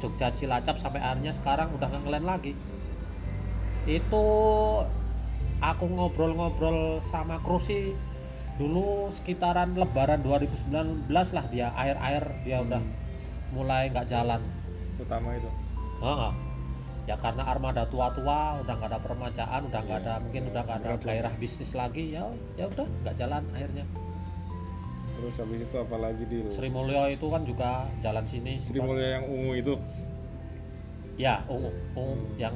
Jogja 0.00 0.32
Cilacap 0.32 0.80
sampai 0.80 1.00
akhirnya 1.04 1.32
sekarang 1.36 1.72
udah 1.76 1.88
nggak 1.88 2.02
ngelen 2.08 2.24
lagi. 2.24 2.52
Itu 3.84 4.24
aku 5.60 5.84
ngobrol-ngobrol 5.88 7.00
sama 7.04 7.40
Krusi 7.44 7.92
dulu 8.58 9.06
sekitaran 9.12 9.76
Lebaran 9.78 10.20
2019 10.24 11.06
lah 11.08 11.44
dia 11.46 11.70
akhir-akhir 11.78 12.24
dia 12.42 12.58
udah 12.64 12.82
mulai 13.52 13.92
nggak 13.92 14.08
jalan. 14.08 14.40
Utama 15.00 15.36
itu. 15.36 15.50
Heeh. 15.98 16.32
ya 17.08 17.16
karena 17.16 17.40
armada 17.48 17.88
tua-tua 17.88 18.60
udah 18.60 18.74
nggak 18.76 18.92
ada 18.92 19.00
permajaan 19.00 19.72
udah 19.72 19.80
nggak 19.80 20.00
Iya, 20.04 20.12
ada 20.12 20.14
mungkin 20.20 20.42
udah 20.52 20.60
nggak 20.60 20.78
ada 20.84 20.90
gairah 21.00 21.34
bisnis 21.40 21.72
lagi 21.72 22.12
ya 22.12 22.28
ya 22.60 22.68
udah 22.68 22.84
nggak 22.84 23.16
jalan 23.16 23.48
akhirnya 23.56 23.88
terus 25.18 25.34
habis 25.34 25.66
itu 25.66 25.74
apa 25.74 25.96
lagi 25.98 26.22
di 26.24 26.46
Sri 26.46 26.70
Mulyo 26.70 27.10
itu 27.10 27.26
kan 27.26 27.42
juga 27.42 27.90
jalan 27.98 28.22
sini 28.22 28.62
Sri 28.62 28.78
Mulia 28.78 29.18
yang 29.18 29.26
ungu 29.26 29.52
itu 29.54 29.74
Ya, 31.18 31.42
ungu, 31.50 31.74
ungu 31.98 32.14
yang 32.38 32.54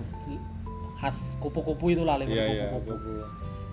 khas 0.95 1.35
kupu-kupu 1.43 1.99
itu 1.99 2.07
lah, 2.07 2.15
lemon 2.15 2.31
iya 2.31 2.47
iya 2.47 2.67
kupu-kupu. 2.71 2.95
kupu. 2.95 3.13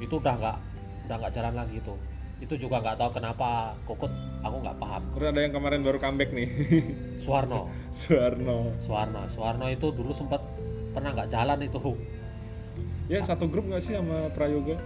Itu 0.02 0.16
udah 0.18 0.34
nggak 0.34 0.58
udah 1.06 1.16
nggak 1.22 1.34
jalan 1.38 1.54
lagi 1.54 1.78
itu. 1.78 1.94
Itu 2.42 2.58
juga 2.58 2.82
nggak 2.82 2.98
tahu 2.98 3.22
kenapa 3.22 3.78
kukut, 3.86 4.10
aku 4.42 4.58
nggak 4.66 4.82
paham. 4.82 5.04
terus 5.14 5.28
ada 5.30 5.40
yang 5.46 5.54
kemarin 5.54 5.86
baru 5.86 6.02
comeback 6.02 6.34
nih 6.34 6.50
Suwarno, 7.22 7.70
Suwarno 7.94 8.74
Suwarno, 8.82 9.22
Suwarno 9.30 9.66
itu 9.70 9.94
dulu 9.94 10.10
sempat 10.10 10.42
pernah 10.90 11.14
nggak 11.14 11.30
jalan 11.30 11.62
itu. 11.62 11.94
ya 13.06 13.22
satu 13.22 13.46
grup 13.46 13.70
nggak 13.70 13.86
sih 13.86 13.94
sama 13.94 14.34
Prayoga 14.34 14.82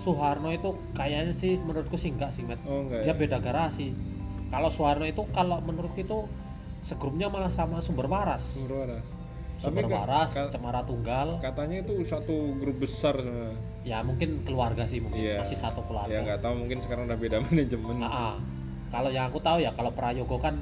Soeharno 0.00 0.48
itu 0.48 0.68
kayaknya 0.90 1.30
sih 1.30 1.60
menurutku 1.60 1.94
sih 1.94 2.08
enggak 2.08 2.32
sih 2.32 2.40
Matt 2.40 2.64
oh 2.64 2.80
enggak 2.82 3.04
dia 3.04 3.12
ya? 3.12 3.14
beda 3.14 3.36
garasi 3.38 3.92
kalau 4.48 4.68
Soeharno 4.68 5.04
itu 5.04 5.22
kalau 5.30 5.60
menurutku 5.60 6.00
itu 6.00 6.24
segrupnya 6.80 7.28
malah 7.28 7.52
sama 7.52 7.78
Sumber 7.78 8.08
Waras 8.08 8.56
Sumber 8.56 8.80
Waras 8.80 9.04
Sumber 9.60 9.84
Tapi 9.84 9.92
Waras 9.92 10.32
ka- 10.32 10.48
Cemara 10.48 10.80
Tunggal 10.82 11.36
katanya 11.38 11.84
itu 11.84 12.00
satu 12.02 12.32
grup 12.56 12.80
besar 12.80 13.12
sebenarnya. 13.14 13.52
ya 13.82 14.00
mungkin 14.00 14.40
keluarga 14.42 14.84
sih 14.84 14.98
mungkin 14.98 15.20
Iya. 15.20 15.36
masih 15.38 15.54
satu 15.54 15.80
ya 15.80 15.86
keluarga 15.86 16.16
nggak 16.24 16.40
tahu 16.40 16.54
mungkin 16.56 16.78
sekarang 16.80 17.04
udah 17.04 17.18
beda 17.18 17.36
manajemen 17.44 18.00
Ah, 18.00 18.08
ah. 18.08 18.34
kalau 18.88 19.12
yang 19.12 19.28
aku 19.28 19.36
tahu 19.38 19.60
ya 19.60 19.70
kalau 19.70 19.92
Prayogo 19.92 20.40
kan 20.40 20.56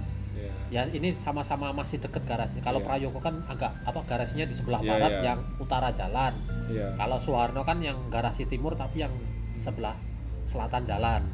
ya 0.69 0.85
ini 0.89 1.17
sama-sama 1.17 1.73
masih 1.73 1.97
deket 1.97 2.29
garasi 2.29 2.61
kalau 2.61 2.85
Iya. 2.85 2.87
Prayogo 2.87 3.21
kan 3.25 3.41
agak 3.49 3.73
apa 3.89 4.01
garasinya 4.05 4.45
di 4.45 4.53
sebelah 4.53 4.85
Iya, 4.85 4.91
barat 4.93 5.13
iya. 5.17 5.23
yang 5.33 5.41
utara 5.59 5.89
jalan. 5.93 6.35
Ya 6.69 6.93
kalau 7.01 7.17
Soeharno 7.17 7.65
kan 7.65 7.81
yang 7.81 7.97
garasi 8.13 8.45
timur 8.45 8.77
tapi 8.77 9.01
yang 9.01 9.13
sebelah 9.57 9.97
selatan 10.45 10.85
jalan. 10.85 11.25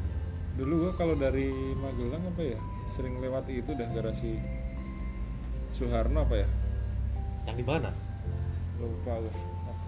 Dulu 0.55 0.87
gua 0.87 0.93
kalau 0.95 1.15
dari 1.19 1.51
Magelang 1.75 2.23
apa 2.31 2.41
ya 2.41 2.59
sering 2.95 3.19
lewati 3.19 3.59
itu 3.59 3.75
dah 3.75 3.87
garasi 3.91 4.39
Soeharno 5.75 6.23
apa 6.23 6.35
ya? 6.39 6.47
Yang 7.51 7.55
di 7.59 7.65
mana? 7.67 7.91
Lupa 8.79 9.19
gua. 9.19 9.33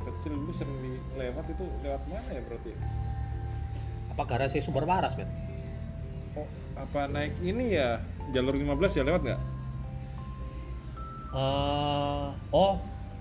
Kecil 0.08 0.36
dulu 0.36 0.51
sering 0.56 0.75
di 0.84 0.92
lewat 1.16 1.46
itu 1.48 1.63
lewat 1.84 2.01
mana 2.12 2.30
ya 2.32 2.42
berarti? 2.44 2.72
Apa 4.12 4.24
garasi 4.27 4.60
Sumber 4.60 4.84
Waras 4.84 5.16
men 5.16 5.30
oh 6.38 6.48
apa 6.78 7.10
naik 7.10 7.34
ini 7.42 7.74
ya? 7.74 8.02
Jalur 8.32 8.54
15 8.54 8.98
ya 8.98 9.04
lewat 9.04 9.22
nggak? 9.24 9.42
Eh, 11.28 12.28
oh 12.56 12.74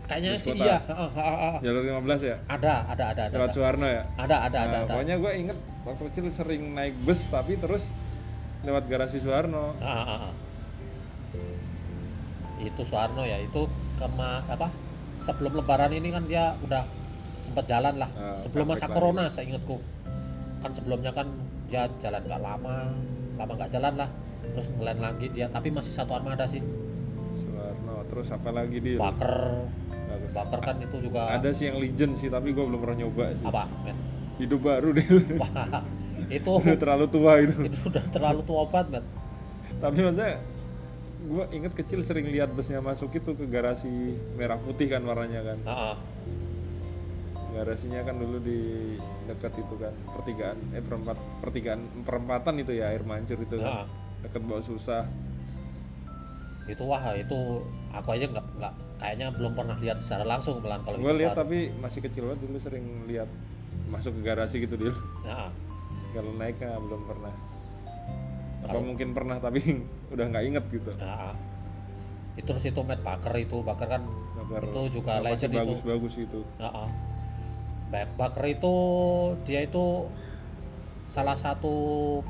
kayaknya 0.06 0.38
Bus 0.38 0.44
sih 0.46 0.52
kota. 0.54 0.64
iya. 0.64 0.78
Jalur 1.64 1.82
15 1.82 2.22
ya? 2.22 2.36
Ada 2.46 2.74
ada 2.86 3.04
ada 3.12 3.22
ada 3.26 3.34
lewat 3.36 3.50
Soeharno 3.52 3.86
ya? 3.86 4.02
Ada 4.16 4.36
ada 4.46 4.58
ada, 4.58 4.58
Nah, 4.70 4.82
ada. 4.86 4.92
pokoknya 4.94 5.16
gue 5.18 5.32
inget 5.34 5.58
waktu 5.82 6.02
kecil 6.10 6.24
sering 6.30 6.62
naik 6.72 6.94
bus 7.02 7.26
tapi 7.26 7.58
terus 7.58 7.90
lewat 8.62 8.86
garasi 8.86 9.18
Soeharno. 9.18 9.74
Ah, 9.82 9.90
ah, 9.90 10.20
ah. 10.30 10.34
itu 12.56 12.82
Soeharno 12.82 13.26
ya 13.26 13.36
itu 13.36 13.66
kema 13.98 14.46
apa? 14.46 14.70
Sebelum 15.16 15.56
Lebaran 15.58 15.92
ini 15.92 16.08
kan 16.12 16.24
dia 16.24 16.54
udah 16.62 16.84
sempat 17.36 17.68
jalan 17.68 18.00
lah. 18.00 18.10
Ah, 18.16 18.32
sebelum 18.38 18.70
masa 18.70 18.88
corona 18.88 19.28
saya 19.28 19.50
ingatku 19.50 19.76
kan 20.64 20.72
sebelumnya 20.72 21.12
kan 21.12 21.28
dia 21.68 21.84
jalan 22.00 22.22
nggak 22.24 22.40
lama 22.40 22.94
lama 23.36 23.52
nggak 23.56 23.70
jalan 23.72 23.94
lah? 23.94 24.08
Terus 24.42 24.66
ngelain 24.72 25.00
lagi 25.00 25.26
dia 25.30 25.46
tapi 25.52 25.68
masih 25.68 25.92
satu 25.92 26.16
armada 26.16 26.48
sih. 26.48 26.64
Soeharno 27.36 28.04
terus 28.08 28.28
apa 28.32 28.50
lagi 28.52 28.80
dia 28.80 28.96
Baker. 28.98 29.36
Baker. 30.32 30.60
Kan 30.60 30.76
itu 30.84 30.96
juga 31.00 31.32
ada 31.32 31.48
sih 31.52 31.68
yang 31.68 31.80
legend 31.80 32.16
sih 32.20 32.28
tapi 32.28 32.52
gue 32.52 32.64
belum 32.64 32.80
pernah 32.80 33.06
nyoba 33.06 33.24
sih. 33.36 33.44
Apa 33.44 33.62
men? 33.84 33.96
Hidup 34.36 34.60
baru 34.68 34.92
deh 34.92 35.06
Wah, 35.40 35.80
itu 36.28 36.50
udah 36.60 36.76
terlalu 36.76 37.06
tua 37.08 37.32
itu. 37.40 37.56
Itu 37.68 37.78
udah 37.88 38.04
terlalu 38.12 38.40
tua 38.44 38.62
banget 38.68 39.00
men. 39.00 39.04
Tapi 39.80 39.96
maksudnya 40.00 40.32
gue 41.26 41.44
inget 41.56 41.72
kecil 41.74 42.00
sering 42.06 42.28
lihat 42.30 42.54
busnya 42.54 42.78
masuk 42.78 43.10
itu 43.18 43.34
ke 43.34 43.50
garasi 43.50 44.14
merah 44.38 44.60
putih 44.60 44.92
kan 44.92 45.02
warnanya 45.02 45.42
kan. 45.42 45.58
Ah, 45.64 45.72
ah. 45.92 45.96
Garasinya 47.56 48.00
kan 48.02 48.14
dulu 48.14 48.36
di 48.38 48.60
dekat 49.24 49.56
itu 49.56 49.74
kan 49.74 49.94
pertigaan 50.06 50.58
eh 50.70 50.80
perempat 50.80 51.16
pertigaan 51.40 51.80
perempatan 52.02 52.54
itu 52.58 52.72
ya 52.74 52.92
air 52.92 53.00
mancur 53.02 53.38
itu 53.38 53.56
Ah. 53.58 53.88
kan 53.88 53.88
dekat 54.22 54.42
bawah 54.42 54.60
susah. 54.62 55.08
Itu 56.66 56.82
wah 56.84 57.00
itu 57.14 57.38
aku 57.90 58.08
aja 58.12 58.26
nggak 58.26 58.46
nggak 58.56 58.72
kayaknya 58.96 59.26
belum 59.30 59.52
pernah 59.54 59.76
lihat 59.78 59.98
secara 59.98 60.24
langsung 60.26 60.58
pelan 60.58 60.82
kalau 60.82 60.98
gue 60.98 61.14
lihat 61.16 61.32
baru. 61.32 61.40
tapi 61.42 61.56
masih 61.74 62.00
kecil 62.02 62.22
banget 62.26 62.40
dulu 62.42 62.58
sering 62.58 62.84
lihat 63.06 63.28
masuk 63.86 64.12
ke 64.12 64.22
garasi 64.22 64.56
gitu 64.58 64.74
dulu 64.74 64.92
Nah, 65.22 65.48
kalau 66.12 66.32
naiknya 66.34 66.76
belum 66.76 67.02
pernah. 67.06 67.32
Apa 68.58 68.66
Kalau- 68.68 68.82
mungkin 68.84 69.08
pernah 69.12 69.36
tapi 69.38 69.60
udah 70.12 70.24
nggak 70.26 70.44
inget 70.44 70.64
gitu. 70.70 70.90
Nah, 70.98 71.32
itu 72.34 72.44
terus 72.44 72.64
itu 72.66 72.80
Matt 72.82 73.00
Baker 73.00 73.32
itu 73.36 73.56
Baker 73.62 73.88
kan 73.88 74.02
itu 74.58 74.80
juga 74.92 75.18
legend 75.18 75.52
itu. 75.52 75.60
bagus-bagus 75.72 76.14
itu 76.18 76.40
Nah, 76.58 76.86
Back 77.90 78.18
Baker 78.18 78.44
itu 78.50 78.74
dia 79.46 79.62
itu 79.62 80.10
salah 81.06 81.38
satu 81.38 81.74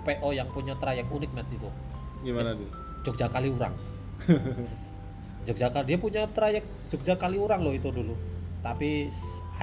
PO 0.05 0.29
yang 0.37 0.49
punya 0.53 0.77
trayek 0.77 1.09
unik 1.09 1.33
Matt 1.33 1.49
itu. 1.49 1.69
Gimana 2.21 2.53
tuh? 2.53 2.69
Jogja 3.09 3.27
Kaliurang. 3.33 3.73
Jogja 5.47 5.71
Kali 5.71 5.95
dia 5.95 5.99
punya 6.03 6.23
trayek 6.27 6.67
Jogja 6.91 7.15
Kaliurang 7.15 7.63
loh 7.63 7.73
itu 7.73 7.89
dulu. 7.95 8.19
Tapi 8.61 9.07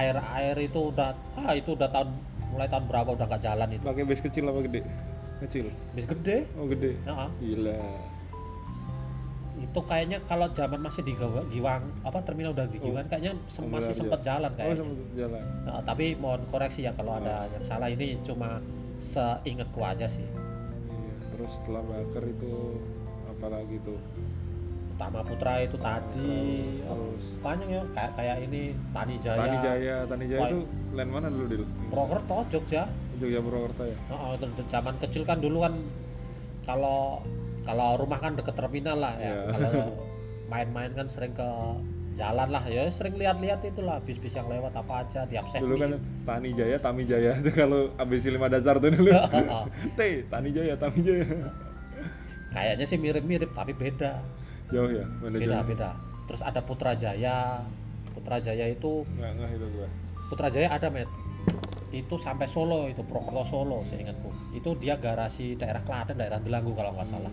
air 0.00 0.16
air 0.16 0.56
itu 0.58 0.80
udah 0.90 1.12
ah 1.44 1.52
itu 1.52 1.76
udah 1.76 1.92
tahun 1.92 2.08
mulai 2.50 2.66
tahun 2.72 2.88
berapa 2.88 3.10
udah 3.14 3.26
nggak 3.28 3.42
jalan 3.44 3.68
itu. 3.68 3.84
Pakai 3.84 4.04
base 4.08 4.22
kecil 4.24 4.48
apa 4.48 4.60
gede? 4.64 4.80
Kecil? 5.44 5.66
Bis 5.92 6.08
gede. 6.08 6.48
Oh 6.56 6.64
gede. 6.64 6.96
Nah, 7.04 7.28
ah. 7.28 7.30
gila 7.38 8.13
itu 9.64 9.80
kayaknya 9.80 10.18
kalau 10.28 10.46
zaman 10.52 10.76
masih 10.76 11.00
di 11.00 11.16
Giwang 11.48 11.82
apa 12.04 12.20
terminal 12.20 12.52
udah 12.52 12.68
di 12.68 12.76
Giwang 12.76 13.08
kayaknya 13.08 13.32
sem- 13.48 13.64
Oh, 13.64 13.72
masih 13.72 13.90
benar, 13.90 14.00
sempat 14.04 14.20
jalan 14.20 14.50
oh 14.50 14.56
kayaknya. 14.60 14.76
sama 14.76 14.92
jalan. 15.16 15.42
Nah, 15.64 15.80
tapi 15.80 16.04
mohon 16.14 16.42
koreksi 16.52 16.84
ya 16.84 16.92
kalau 16.92 17.16
ada 17.16 17.48
yang 17.48 17.64
salah. 17.64 17.88
Ini 17.88 18.20
cuma 18.20 18.60
seingatku 19.00 19.80
aja 19.80 20.04
sih. 20.04 20.22
Iya. 20.22 21.14
terus 21.34 21.50
setelah 21.58 21.82
bakar 21.82 22.24
itu 22.24 22.52
apa 23.26 23.46
lagi 23.50 23.76
tuh? 23.82 23.98
Utama 24.94 25.26
Putra 25.26 25.58
itu 25.58 25.74
tadi. 25.74 26.38
Terus. 26.78 27.22
banyak 27.42 27.66
ya 27.66 27.82
kayak 27.92 28.12
kayak 28.14 28.36
ini 28.46 28.62
Tani 28.94 29.14
Jaya, 29.18 29.38
Tani 29.42 29.56
Jaya 29.58 29.96
Tani 30.06 30.24
Jaya 30.24 30.40
itu 30.46 30.58
land 30.94 31.10
mana 31.10 31.26
dulu 31.28 31.44
dulu 31.50 31.64
Purwokerto 31.90 32.36
Jogja. 32.48 32.82
Jogja 33.18 33.40
Purwokerto 33.42 33.84
ya? 33.84 33.96
Oh, 34.14 34.32
oh, 34.32 34.34
zaman 34.70 34.94
kecil 34.96 35.26
kan 35.26 35.42
dulu 35.42 35.66
kan 35.66 35.74
kalau 36.64 37.20
kalau 37.64 37.96
rumah 37.96 38.20
kan 38.20 38.36
deket 38.36 38.54
terminal 38.54 39.00
lah 39.00 39.14
ya. 39.16 39.32
Iya. 39.32 39.42
kalau 39.56 39.72
main-main 40.52 40.92
kan 40.92 41.08
sering 41.08 41.32
ke 41.32 41.48
jalan 42.14 42.48
lah. 42.52 42.62
Ya 42.68 42.86
sering 42.92 43.16
lihat-lihat 43.18 43.64
itulah 43.64 43.98
bis-bis 44.04 44.36
yang 44.36 44.46
lewat 44.46 44.76
apa 44.76 45.02
aja 45.02 45.26
absen 45.26 45.64
dulu 45.64 45.80
kan 45.80 45.90
Tani 46.22 46.50
Jaya 46.54 46.76
Tami 46.78 47.02
Jaya 47.08 47.40
itu 47.40 47.50
kalau 47.50 47.90
ABC 47.98 48.30
5 48.30 48.54
dasar 48.54 48.78
tuh 48.78 48.92
dulu. 48.92 49.10
T 49.98 50.00
Tani 50.28 50.50
Jaya 50.52 50.74
Tami 50.76 51.00
Jaya. 51.02 51.26
Kayaknya 52.54 52.86
sih 52.86 52.98
mirip-mirip 53.00 53.50
tapi 53.50 53.74
beda. 53.74 54.22
Jauh 54.70 54.90
ya? 54.92 55.04
Mana 55.18 55.36
beda 55.42 55.58
jauh. 55.58 55.66
beda. 55.66 55.90
Terus 56.30 56.40
ada 56.44 56.60
Putra 56.62 56.92
Jaya 56.94 57.66
Putra 58.14 58.38
Jaya 58.38 58.70
itu 58.70 59.02
nggak 59.18 59.30
nggak 59.40 59.50
itu 59.58 59.66
gua. 59.74 59.88
Putra 60.30 60.48
Jaya 60.48 60.68
ada 60.70 60.88
met 60.88 61.10
itu 61.94 62.14
sampai 62.16 62.44
Solo 62.44 62.86
itu 62.86 63.00
Purwokerto 63.00 63.46
Solo 63.46 63.78
seingatku 63.82 64.26
itu 64.50 64.74
dia 64.76 64.94
garasi 64.96 65.54
daerah 65.54 65.78
Klaten 65.80 66.14
daerah 66.14 66.36
Delanggu 66.36 66.74
kalau 66.74 66.90
nggak 66.92 67.06
salah. 67.06 67.30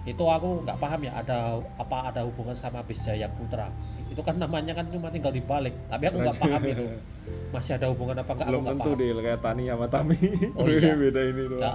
Itu 0.00 0.24
aku 0.24 0.64
nggak 0.64 0.78
paham 0.78 1.00
ya 1.02 1.12
ada 1.14 1.38
apa 1.76 2.08
ada 2.08 2.20
hubungan 2.22 2.54
sama 2.54 2.80
bis 2.80 3.02
Jaya 3.02 3.28
Putra. 3.28 3.68
Itu 4.08 4.22
kan 4.22 4.38
namanya 4.38 4.72
kan 4.72 4.88
cuma 4.88 5.10
tinggal 5.10 5.30
dibalik 5.30 5.74
tapi 5.86 6.08
aku 6.08 6.18
nggak 6.20 6.38
paham 6.38 6.62
itu. 6.64 6.84
Masih 7.54 7.76
ada 7.76 7.90
hubungan 7.90 8.16
apa 8.16 8.30
enggak 8.32 8.46
aku 8.46 8.50
belum 8.50 8.62
nggak 8.62 8.76
tentu 8.78 8.90
deh 8.96 9.08
kayak 9.20 9.40
Tani 9.40 9.62
sama 9.66 9.86
Tami. 9.86 10.18
Oh, 10.54 10.66
iya. 10.66 10.94
beda 11.02 11.20
ini 11.22 11.42
doang 11.46 11.62
Ya. 11.62 11.74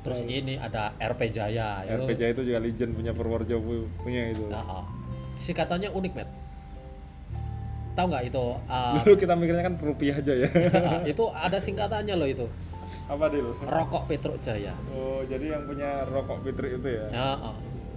terus 0.00 0.24
ini 0.24 0.56
ada 0.56 0.96
RP 0.96 1.28
Jaya 1.28 1.84
itu 1.84 1.92
RPJ 2.08 2.22
itu 2.32 2.42
juga 2.42 2.58
legend 2.58 2.96
punya 2.96 3.12
Purworejo 3.12 3.60
pu- 3.60 3.88
punya 4.00 4.32
itu. 4.32 4.48
Ya, 4.48 4.64
singkatannya 5.36 5.92
unik 5.92 6.12
met 6.16 6.28
tahu 8.00 8.06
nggak 8.08 8.24
itu 8.32 8.44
uh, 8.72 9.04
dulu 9.04 9.16
kita 9.20 9.34
mikirnya 9.36 9.64
kan 9.68 9.74
rupiah 9.76 10.16
aja 10.16 10.32
ya. 10.32 10.48
Itu 11.12 11.28
ada 11.28 11.60
singkatannya 11.60 12.14
loh 12.16 12.28
itu. 12.28 12.46
Apa 13.10 13.26
Dil? 13.26 13.52
rokok 13.66 14.06
Petro 14.06 14.38
Jaya. 14.38 14.72
Oh 14.94 15.20
jadi 15.26 15.58
yang 15.58 15.66
punya 15.66 16.06
rokok 16.06 16.46
Fitri 16.46 16.78
itu 16.78 16.88
ya? 16.88 17.06
Ya 17.10 17.28
uh, 17.42 17.56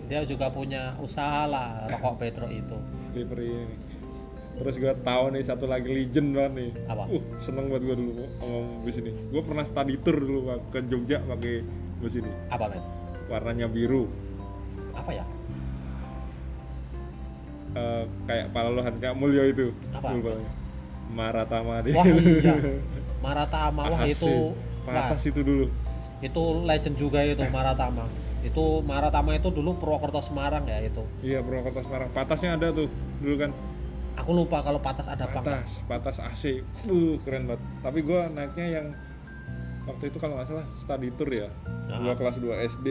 dia 0.10 0.26
juga 0.26 0.50
punya 0.50 0.98
usaha 0.98 1.46
lah 1.46 1.86
rokok 1.88 2.18
Petro 2.18 2.50
itu. 2.50 2.76
Delivery 3.14 3.48
ini. 3.54 3.76
Terus 4.54 4.76
gue 4.78 4.94
tahu 5.06 5.24
nih 5.34 5.44
satu 5.46 5.66
lagi 5.70 5.90
legend 5.90 6.34
banget 6.34 6.54
nih. 6.58 6.72
Apa? 6.90 7.04
uh 7.10 7.24
seneng 7.42 7.70
banget 7.70 7.94
gue 7.94 7.96
dulu 8.02 8.12
ngomong 8.42 8.66
bus 8.82 8.98
ini. 8.98 9.12
Gue 9.30 9.42
pernah 9.46 9.66
study 9.66 9.96
tour 10.02 10.18
dulu 10.18 10.40
ke 10.74 10.82
Jogja 10.90 11.22
pakai 11.22 11.62
bus 12.02 12.14
ini. 12.18 12.32
Apa 12.50 12.74
men 12.74 12.82
warnanya 13.30 13.70
biru. 13.70 14.10
Apa 14.98 15.14
ya 15.14 15.26
Eh, 17.74 18.04
kayak 18.30 18.54
Palalohan 18.54 18.94
kayak 19.02 19.16
Mulyo 19.18 19.44
itu. 19.50 19.68
Apa? 19.94 20.14
Namanya. 20.14 20.64
Maratama 21.14 21.84
deh 21.86 21.94
wah 21.94 22.06
iya. 22.08 22.56
Maratama 23.26 23.82
wah 23.92 24.02
Asik. 24.04 24.18
itu 24.18 24.34
patas 24.84 25.24
itu 25.30 25.42
dulu. 25.46 25.66
Itu 26.24 26.44
legend 26.66 26.96
juga 26.98 27.22
itu 27.24 27.44
Maratama. 27.50 28.10
Itu 28.44 28.82
Maratama 28.84 29.38
itu 29.38 29.50
dulu 29.54 29.78
Purwokerto 29.78 30.20
Semarang 30.20 30.66
ya 30.68 30.82
itu. 30.84 31.04
Iya 31.22 31.40
Purwokerto 31.46 31.86
Semarang. 31.86 32.10
Patasnya 32.12 32.58
ada 32.60 32.74
tuh 32.74 32.90
dulu 33.22 33.36
kan. 33.42 33.52
Aku 34.14 34.30
lupa 34.38 34.62
kalau 34.62 34.78
patas 34.78 35.10
ada 35.10 35.26
apa 35.26 35.42
patas 35.42 35.82
patas 35.90 36.18
AC 36.22 36.62
uh 36.86 37.18
keren 37.26 37.50
banget. 37.50 37.62
Tapi 37.82 38.00
gua 38.06 38.30
naiknya 38.30 38.68
yang 38.82 38.88
waktu 39.90 40.14
itu 40.14 40.18
kalau 40.22 40.38
nggak 40.38 40.48
salah 40.54 40.66
study 40.78 41.10
tour 41.18 41.30
ya. 41.30 41.50
Ah. 41.90 42.00
gua 42.02 42.14
kelas 42.14 42.38
2 42.38 42.70
SD 42.78 42.88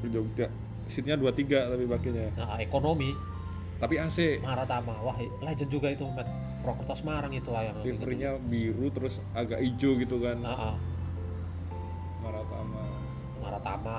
ke 0.00 0.06
Jogja. 0.08 0.48
Seatnya 0.90 1.14
23 1.14 1.70
tapi 1.70 1.84
pakainya 1.86 2.34
nah, 2.34 2.58
ekonomi 2.58 3.14
tapi 3.80 3.96
AC 3.96 4.38
Maratama 4.38 4.94
wah 5.00 5.16
legend 5.40 5.70
juga 5.70 5.88
itu 5.88 6.04
Matt. 6.06 6.28
Prokerto 6.60 6.92
Semarang 6.92 7.32
itu 7.32 7.48
lah 7.48 7.64
yang 7.64 7.80
livernya 7.80 8.36
biru 8.38 8.92
terus 8.92 9.16
agak 9.32 9.58
hijau 9.58 9.96
gitu 9.96 10.20
kan. 10.20 10.36
Ah, 10.44 10.52
ah. 10.52 10.74
Maratama 12.20 12.82
Maratama 13.40 13.96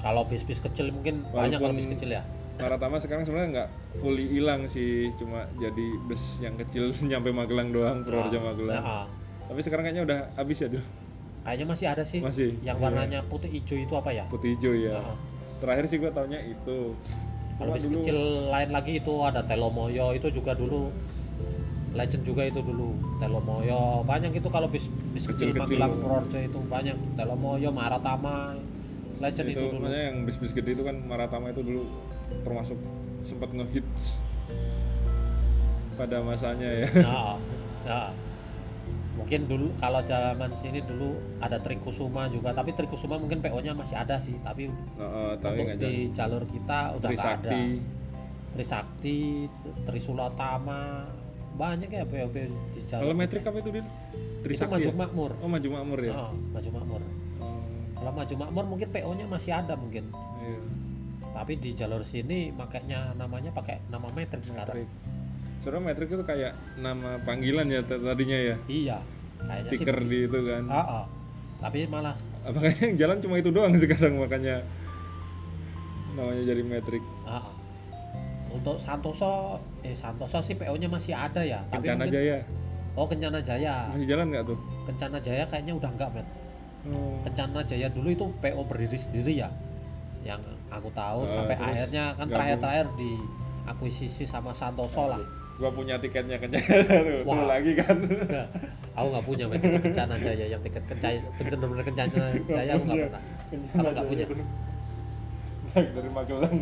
kalau 0.00 0.24
bis-bis 0.24 0.56
kecil 0.58 0.88
mungkin 0.88 1.20
banyak 1.26 1.60
kalau 1.60 1.70
Walaupun- 1.70 1.76
bis 1.76 1.92
kecil 1.92 2.10
ya. 2.10 2.24
Maratama 2.56 2.96
sekarang 2.96 3.24
sebenarnya 3.24 3.48
nggak 3.54 3.68
fully 4.00 4.24
hilang 4.26 4.64
sih 4.66 5.12
cuma 5.16 5.44
jadi 5.56 5.86
bus 6.04 6.40
yang 6.40 6.56
kecil 6.56 6.88
nyampe 7.10 7.28
Magelang 7.30 7.68
doang 7.68 8.00
Purworejo 8.02 8.40
Magelang. 8.42 8.80
Ah, 8.80 8.90
ah. 8.90 9.06
tapi 9.44 9.60
sekarang 9.60 9.84
kayaknya 9.84 10.04
udah 10.04 10.18
habis 10.34 10.56
ya 10.58 10.68
dulu 10.68 10.84
kayaknya 11.40 11.66
masih 11.66 11.86
ada 11.86 12.00
sih. 12.02 12.20
Masih? 12.20 12.56
Yang 12.60 12.76
Iya. 12.76 12.84
warnanya 12.84 13.20
putih 13.24 13.48
hijau 13.50 13.76
itu 13.76 13.92
apa 13.92 14.08
ya? 14.10 14.24
Putih 14.26 14.56
hijau 14.56 14.72
ya 14.72 14.92
Ah, 14.94 15.04
ah. 15.06 15.16
terakhir 15.58 15.84
sih 15.86 15.96
gua 15.96 16.08
taunya 16.10 16.40
itu 16.42 16.96
kalau 17.60 17.76
bis 17.76 17.84
dulu 17.84 18.00
kecil 18.00 18.18
lain 18.48 18.70
lagi 18.72 18.92
itu 18.96 19.12
ada 19.20 19.44
Telomoyo 19.44 20.16
itu 20.16 20.32
juga 20.32 20.56
dulu. 20.56 20.88
Legend 21.90 22.22
juga 22.24 22.48
itu 22.48 22.64
dulu 22.64 22.96
Telomoyo. 23.20 24.00
Banyak 24.08 24.32
itu 24.32 24.48
kalau 24.48 24.72
bis 24.72 24.88
bis 25.12 25.28
kecil 25.28 25.52
Kecil-kecil. 25.52 25.76
Magelang 25.76 25.92
Purworejo 26.00 26.38
itu 26.40 26.58
banyak. 26.64 26.96
Telomoyo 27.20 27.68
Maratama 27.68 28.56
legend 29.20 29.52
itu, 29.52 29.60
itu, 29.60 29.64
dulu. 29.68 29.84
makanya 29.84 30.02
yang 30.08 30.16
bis-bis 30.24 30.52
gede 30.56 30.80
itu 30.80 30.82
kan 30.82 30.96
Maratama 31.04 31.52
itu 31.52 31.60
dulu 31.60 31.84
termasuk 32.40 32.80
sempat 33.28 33.52
ngehits 33.52 34.16
pada 36.00 36.24
masanya 36.24 36.64
ya. 36.64 36.88
Nah, 37.04 37.36
nah. 37.84 38.08
Mungkin 39.20 39.40
dulu 39.46 39.68
kalau 39.76 40.00
zaman 40.02 40.50
sini 40.56 40.80
dulu 40.80 41.12
ada 41.44 41.60
Trikusuma 41.60 42.32
juga 42.32 42.56
tapi 42.56 42.72
Trikusuma 42.72 43.20
mungkin 43.20 43.44
PO-nya 43.44 43.76
masih 43.76 44.00
ada 44.00 44.16
sih 44.16 44.34
tapi 44.40 44.72
Nah, 44.96 45.04
eh, 45.04 45.34
tapi 45.38 45.60
untuk 45.60 45.78
di 45.84 45.94
jalur 46.10 46.42
kita 46.48 46.96
udah 46.96 47.08
nggak 47.12 47.30
ada. 47.44 47.50
Trisakti. 47.52 47.62
Trisakti 48.50 49.18
Trisulatama 49.86 51.06
banyak 51.54 51.92
ya 51.92 52.08
PO 52.08 52.28
di 52.32 52.48
kalau 52.48 53.12
jalur 53.12 53.14
metrik 53.14 53.44
apa 53.44 53.58
itu 53.60 53.70
din? 53.70 53.84
Itu 53.84 54.42
Trisakti 54.48 54.72
maju 54.72 54.90
ya? 54.90 54.96
makmur. 54.96 55.30
Oh 55.44 55.48
maju 55.52 55.68
makmur 55.68 55.98
ya? 56.00 56.12
Ah, 56.16 56.32
maju 56.32 56.68
makmur. 56.72 57.00
Oh, 57.44 57.56
kalau 58.00 58.12
maju 58.16 58.34
makmur 58.40 58.64
mungkin 58.64 58.88
PO-nya 58.88 59.26
masih 59.28 59.52
ada 59.52 59.76
mungkin. 59.76 60.08
Iya. 60.40 60.60
tapi 61.30 61.62
di 61.62 61.70
jalur 61.78 62.02
sini 62.02 62.50
makanya 62.50 63.14
namanya 63.14 63.54
pakai 63.54 63.78
nama 63.86 64.10
metrik 64.10 64.42
sekarang 64.42 64.82
sebenarnya 65.60 65.84
metrik 65.92 66.08
itu 66.08 66.24
kayak 66.24 66.52
nama 66.80 67.20
panggilan 67.22 67.68
ya 67.68 67.80
tadinya 67.84 68.38
ya. 68.38 68.56
Iya 68.66 68.98
sih 69.64 69.80
stiker 69.80 69.98
di 70.04 70.28
itu 70.28 70.38
kan. 70.44 70.64
Ah, 70.68 70.80
ah. 70.80 71.04
tapi 71.60 71.84
malah 71.88 72.16
makanya 72.44 72.78
yang 72.88 72.94
jalan 72.96 73.16
cuma 73.20 73.34
itu 73.36 73.50
doang 73.52 73.72
sekarang 73.82 74.16
makanya 74.16 74.64
namanya 76.16 76.42
jadi 76.44 76.62
metrik. 76.64 77.02
Ah, 77.24 77.40
ah. 77.40 77.44
untuk 78.50 78.76
Santoso 78.80 79.60
eh 79.86 79.94
Santoso 79.96 80.42
sih 80.42 80.58
PO-nya 80.58 80.90
masih 80.90 81.14
ada 81.14 81.40
ya 81.44 81.62
tapi 81.68 81.86
Kencana 81.86 82.04
mungkin 82.08 82.14
Jaya. 82.16 82.38
Oh 82.98 83.06
Kencana 83.06 83.38
Jaya. 83.40 83.86
Masih 83.94 84.08
jalan 84.08 84.26
nggak 84.34 84.44
tuh? 84.50 84.58
Kencana 84.88 85.18
Jaya 85.22 85.44
kayaknya 85.46 85.74
udah 85.78 85.90
enggak 85.94 86.10
men 86.12 86.26
oh. 86.90 87.16
Kencana 87.24 87.60
Jaya 87.64 87.88
dulu 87.92 88.08
itu 88.10 88.26
PO 88.40 88.60
berdiri 88.66 88.98
sendiri 88.98 89.32
ya 89.40 89.48
yang 90.20 90.40
aku 90.68 90.92
tahu 90.92 91.24
Ah, 91.24 91.32
sampai 91.32 91.56
akhirnya 91.56 92.12
kan 92.12 92.28
terakhir-terakhir 92.28 92.92
di 93.00 93.16
akuisisi 93.64 94.28
sama 94.28 94.52
Santoso 94.52 95.08
lah 95.08 95.39
gua 95.60 95.68
punya 95.68 96.00
tiketnya 96.00 96.40
kencana 96.40 96.88
tuh, 96.88 97.20
tuh 97.28 97.44
lagi 97.44 97.72
kan. 97.76 97.96
Aku 98.96 99.06
nggak 99.12 99.24
punya 99.28 99.44
tiket 99.52 99.80
Kencana 99.84 100.14
Jaya. 100.16 100.46
Yang 100.56 100.62
tiket 100.66 100.84
Kencana 100.88 101.20
bener-bener 101.36 101.84
Kencana 101.84 102.22
Jaya 102.48 102.72
aku 102.74 102.84
nggak 102.88 103.00
pernah. 103.06 103.22
Aku 103.52 103.90
nggak 103.92 104.06
punya. 104.08 104.24
Dari 105.70 106.10
Magelang. 106.10 106.56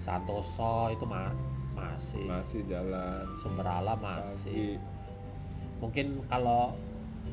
Santoso 0.00 0.88
itu 0.88 1.04
mah 1.04 1.30
masih. 1.76 2.24
Masih 2.24 2.60
jalan. 2.64 3.24
Sumberala 3.38 3.94
masih. 4.00 4.80
Pagi. 4.80 5.78
Mungkin 5.84 6.06
kalau 6.28 6.72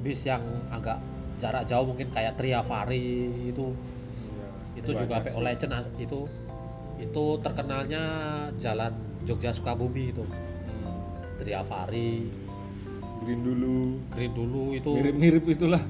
bis 0.03 0.27
yang 0.27 0.43
agak 0.69 0.99
jarak 1.39 1.63
jauh 1.63 1.87
mungkin 1.87 2.11
kayak 2.11 2.35
Triavari 2.35 3.31
itu. 3.55 3.71
Iya. 4.77 4.83
itu 4.85 4.91
juga 4.93 5.15
PO. 5.25 5.39
Legend 5.41 5.73
itu 5.97 6.19
itu 6.97 7.25
terkenalnya 7.41 8.03
jalan 8.57 8.93
Jogja 9.23 9.53
Sukabumi 9.53 10.13
itu. 10.13 10.23
Hmm. 10.25 10.97
Triavari 11.37 12.29
green 13.23 13.41
dulu. 13.41 13.79
Green 14.13 14.33
dulu 14.33 14.63
itu 14.73 14.91
mirip-mirip 14.93 15.43
itulah. 15.47 15.83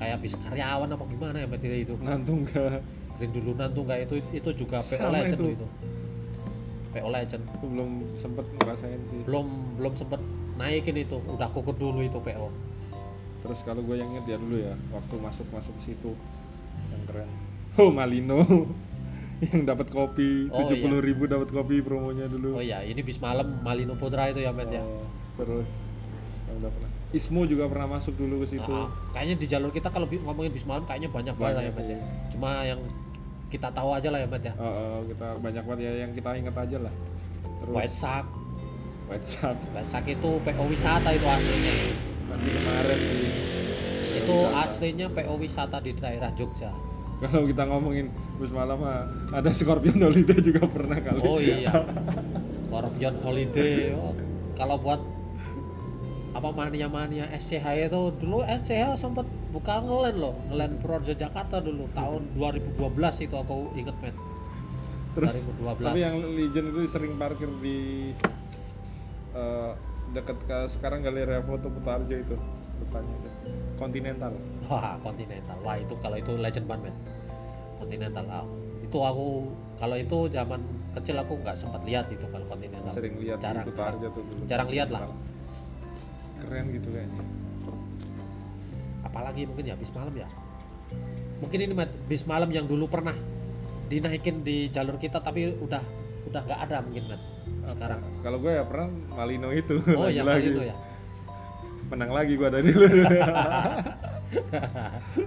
kayak 0.00 0.16
bis 0.24 0.32
karyawan 0.32 0.88
apa 0.96 1.04
gimana 1.12 1.36
ya 1.44 1.46
Tira 1.60 1.76
itu? 1.76 1.94
Nantung 2.00 2.48
ke 2.48 2.80
Green 3.20 3.32
dulu 3.36 3.52
nantung 3.52 3.84
kayak 3.84 4.08
itu 4.08 4.16
itu 4.32 4.50
juga 4.64 4.80
PO 4.80 5.08
Legend 5.12 5.40
itu. 5.44 5.44
itu. 5.60 5.66
PO 6.96 7.08
Legend. 7.12 7.42
Aku 7.52 7.64
belum 7.68 7.90
sempet 8.16 8.46
ngerasain 8.56 9.00
sih. 9.12 9.20
Belum 9.28 9.76
belum 9.76 9.92
sempet 9.92 10.20
naikin 10.56 10.96
itu. 10.96 11.20
Udah 11.20 11.52
kukur 11.52 11.76
dulu 11.76 12.00
itu 12.00 12.16
PO 12.16 12.70
terus 13.40 13.64
kalau 13.64 13.80
gue 13.80 13.96
yang 13.96 14.08
inget 14.12 14.36
ya 14.36 14.36
dulu 14.36 14.56
ya 14.60 14.74
waktu 14.92 15.14
masuk 15.16 15.46
masuk 15.52 15.76
situ. 15.80 16.12
Yang 16.92 17.02
keren. 17.08 17.30
Oh 17.78 17.88
Malino 17.88 18.44
yang 19.52 19.64
dapat 19.64 19.88
kopi 19.88 20.52
Oh, 20.52 20.64
tujuh 20.64 20.76
puluh 20.84 21.00
ribu 21.00 21.24
dapat 21.24 21.48
kopi 21.48 21.80
promonya 21.80 22.28
dulu. 22.28 22.60
Oh 22.60 22.64
ya 22.64 22.84
ini 22.84 23.00
bis 23.00 23.16
malam 23.16 23.60
Malino 23.64 23.96
Putra 23.96 24.28
itu 24.28 24.44
ya 24.44 24.52
Mbak 24.52 24.68
ya? 24.68 24.84
Oh, 24.84 25.04
terus 25.40 25.68
yang 26.48 26.56
udah 26.60 26.70
pernah 26.72 26.90
Ismo 27.10 27.42
juga 27.42 27.66
pernah 27.66 27.98
masuk 27.98 28.14
dulu 28.14 28.46
ke 28.46 28.54
situ. 28.54 28.70
Ah, 28.70 28.86
kayaknya 29.10 29.34
di 29.34 29.46
jalur 29.50 29.74
kita 29.74 29.90
kalau 29.90 30.06
ngomongin 30.06 30.54
bis 30.54 30.62
malam 30.62 30.86
kayaknya 30.86 31.10
banyak 31.10 31.34
banget 31.34 31.54
lah 31.58 31.64
ya, 31.66 31.72
Mat, 31.74 31.82
ya. 31.82 31.90
iya. 31.90 31.98
Cuma 32.30 32.50
yang 32.62 32.80
kita 33.50 33.66
tahu 33.74 33.90
aja 33.90 34.08
lah 34.14 34.18
ya, 34.22 34.28
Mat 34.30 34.42
ya. 34.46 34.54
Oh, 34.54 34.62
oh, 34.62 34.98
kita 35.02 35.26
banyak 35.42 35.62
banget 35.66 35.80
ya 35.82 35.92
yang 36.06 36.10
kita 36.14 36.28
inget 36.38 36.54
aja 36.54 36.78
lah. 36.78 36.94
Terus 37.42 37.74
White 37.74 37.96
Shark, 37.98 38.26
White 39.10 39.26
Shark. 39.26 39.58
White 39.74 39.88
Shark 39.90 40.06
itu 40.06 40.30
PO 40.38 40.64
wisata 40.70 41.08
itu 41.10 41.26
aslinya. 41.26 41.74
nanti 42.30 42.48
kemarin 42.54 42.98
di 43.02 43.20
Itu 44.22 44.36
aslinya 44.54 45.06
PO 45.10 45.34
wisata 45.34 45.76
di 45.82 45.90
daerah 45.98 46.30
Jogja. 46.38 46.70
kalau 47.20 47.42
kita 47.42 47.66
ngomongin 47.66 48.06
bus 48.40 48.48
malam 48.56 48.80
mah 48.80 49.04
ada 49.36 49.52
Scorpion 49.52 50.00
Holiday 50.00 50.40
juga 50.40 50.64
pernah 50.64 50.96
kali 50.96 51.20
Oh 51.20 51.36
iya. 51.36 51.84
Scorpion 52.56 53.20
Holiday. 53.20 53.92
Oh, 53.92 54.16
kalau 54.56 54.80
buat 54.80 55.00
apa 56.30 56.48
mania-mania 56.56 57.28
SCH 57.36 57.90
itu 57.90 58.02
dulu 58.16 58.40
SCH 58.48 58.96
sempat 58.96 59.28
buka 59.52 59.82
ngelen 59.84 60.16
loh, 60.16 60.34
ngelen 60.48 60.78
Purworejo 60.80 61.12
Jakarta 61.12 61.60
dulu 61.60 61.90
tahun 61.92 62.22
2012 62.38 63.26
itu 63.28 63.34
aku 63.36 63.76
inget 63.76 63.96
men. 64.00 64.16
terus 65.10 65.42
2012. 65.58 65.90
tapi 65.90 66.00
yang 66.06 66.22
Legend 66.22 66.66
itu 66.70 66.80
sering 66.86 67.18
parkir 67.18 67.50
di 67.58 68.14
eh, 69.34 69.70
deket 70.14 70.38
ke 70.46 70.58
sekarang 70.70 71.02
Galeri 71.02 71.42
Foto 71.42 71.66
Putarjo 71.66 72.14
itu 72.14 72.38
depannya 72.78 73.18
Continental 73.74 74.32
Wah, 74.70 74.94
Continental. 75.02 75.58
Wah, 75.66 75.82
itu 75.82 75.98
kalau 75.98 76.14
itu 76.14 76.30
legend 76.38 76.70
banget, 76.70 76.94
men. 76.94 77.19
Continental. 77.80 78.24
ah. 78.28 78.44
Itu 78.80 78.98
aku 79.00 79.26
kalau 79.74 79.96
itu 79.96 80.28
zaman 80.28 80.60
kecil 80.92 81.16
aku 81.16 81.38
nggak 81.38 81.54
sempat 81.54 81.80
lihat 81.82 82.06
itu 82.08 82.22
kalau 82.24 82.44
Continental. 82.44 82.92
sering 82.92 83.16
lihat 83.16 83.38
jarang, 83.38 83.64
Putarjo 83.64 84.08
tuh 84.10 84.22
dulu 84.22 84.42
Jarang 84.44 84.68
lihat 84.68 84.88
lah. 84.90 85.08
keren 86.38 86.66
gitu 86.70 86.88
kayaknya 86.90 87.20
Apalagi 89.00 89.42
mungkin 89.44 89.64
ya 89.64 89.74
bis 89.74 89.90
malam 89.90 90.12
ya. 90.12 90.28
Mungkin 91.40 91.58
ini 91.58 91.72
bis 92.04 92.22
malam 92.24 92.48
yang 92.48 92.64
dulu 92.64 92.84
pernah 92.84 93.16
dinaikin 93.86 94.40
di 94.40 94.68
jalur 94.68 94.96
kita 94.96 95.18
tapi 95.18 95.50
udah 95.52 95.80
udah 96.26 96.40
nggak 96.42 96.60
ada 96.68 96.76
mungkin 96.80 97.08
Mat. 97.08 97.20
Sekarang. 97.70 98.02
kalau 98.20 98.38
gue 98.38 98.50
ya 98.50 98.62
pernah 98.62 98.88
Malino 99.14 99.48
itu 99.50 99.78
Oh 99.94 100.04
lagi 100.04 100.16
ya 100.16 100.22
lagi 100.22 100.48
Malino 100.48 100.62
ya. 100.64 100.76
menang 101.86 102.10
lagi 102.10 102.32
gue 102.34 102.48
dari 102.50 102.66
dulu 102.66 102.86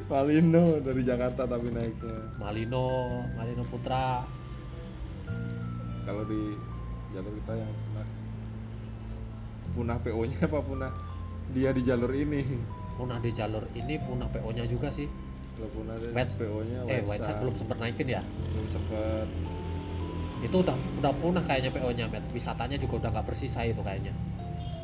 Malino 0.05 0.77
dari 0.79 1.01
Jakarta 1.01 1.43
tapi 1.43 1.67
naiknya 1.69 2.37
Malino, 2.37 2.87
Malino 3.33 3.63
Putra. 3.65 4.21
kalau 6.03 6.23
di 6.23 6.53
jalur 7.09 7.31
kita 7.33 7.53
yang 7.55 7.71
punah 7.71 8.07
punah 9.73 9.97
PO 9.97 10.21
nya 10.25 10.39
apa 10.43 10.59
punah 10.59 10.91
dia 11.49 11.71
di 11.71 11.81
jalur 11.81 12.11
ini 12.11 12.43
Punah 12.93 13.17
di 13.17 13.31
jalur 13.31 13.65
ini 13.73 13.97
punah 13.97 14.29
PO-nya 14.29 14.65
juga 14.65 14.85
sih. 14.87 15.09
kalau 15.51 15.69
punah 15.71 15.95
dia 15.95 16.11
White- 16.11 16.37
PO 16.37 16.59
nya 16.61 16.79
Eh, 16.85 17.01
White 17.01 17.23
Shark 17.23 17.39
belum 17.39 17.55
sempet 17.55 17.77
naikin 17.79 18.07
ya. 18.11 18.21
belum 18.51 18.67
sempet 18.69 19.27
Itu 20.43 20.59
udah 20.59 20.75
udah 20.99 21.13
punah 21.15 21.39
kayaknya 21.41 21.71
PO-nya, 21.71 22.05
Met. 22.05 22.21
Wisatanya 22.29 22.75
juga 22.75 22.99
udah 22.99 23.09
nggak 23.13 23.25
bersisa 23.25 23.63
itu 23.63 23.79
kayaknya. 23.79 24.11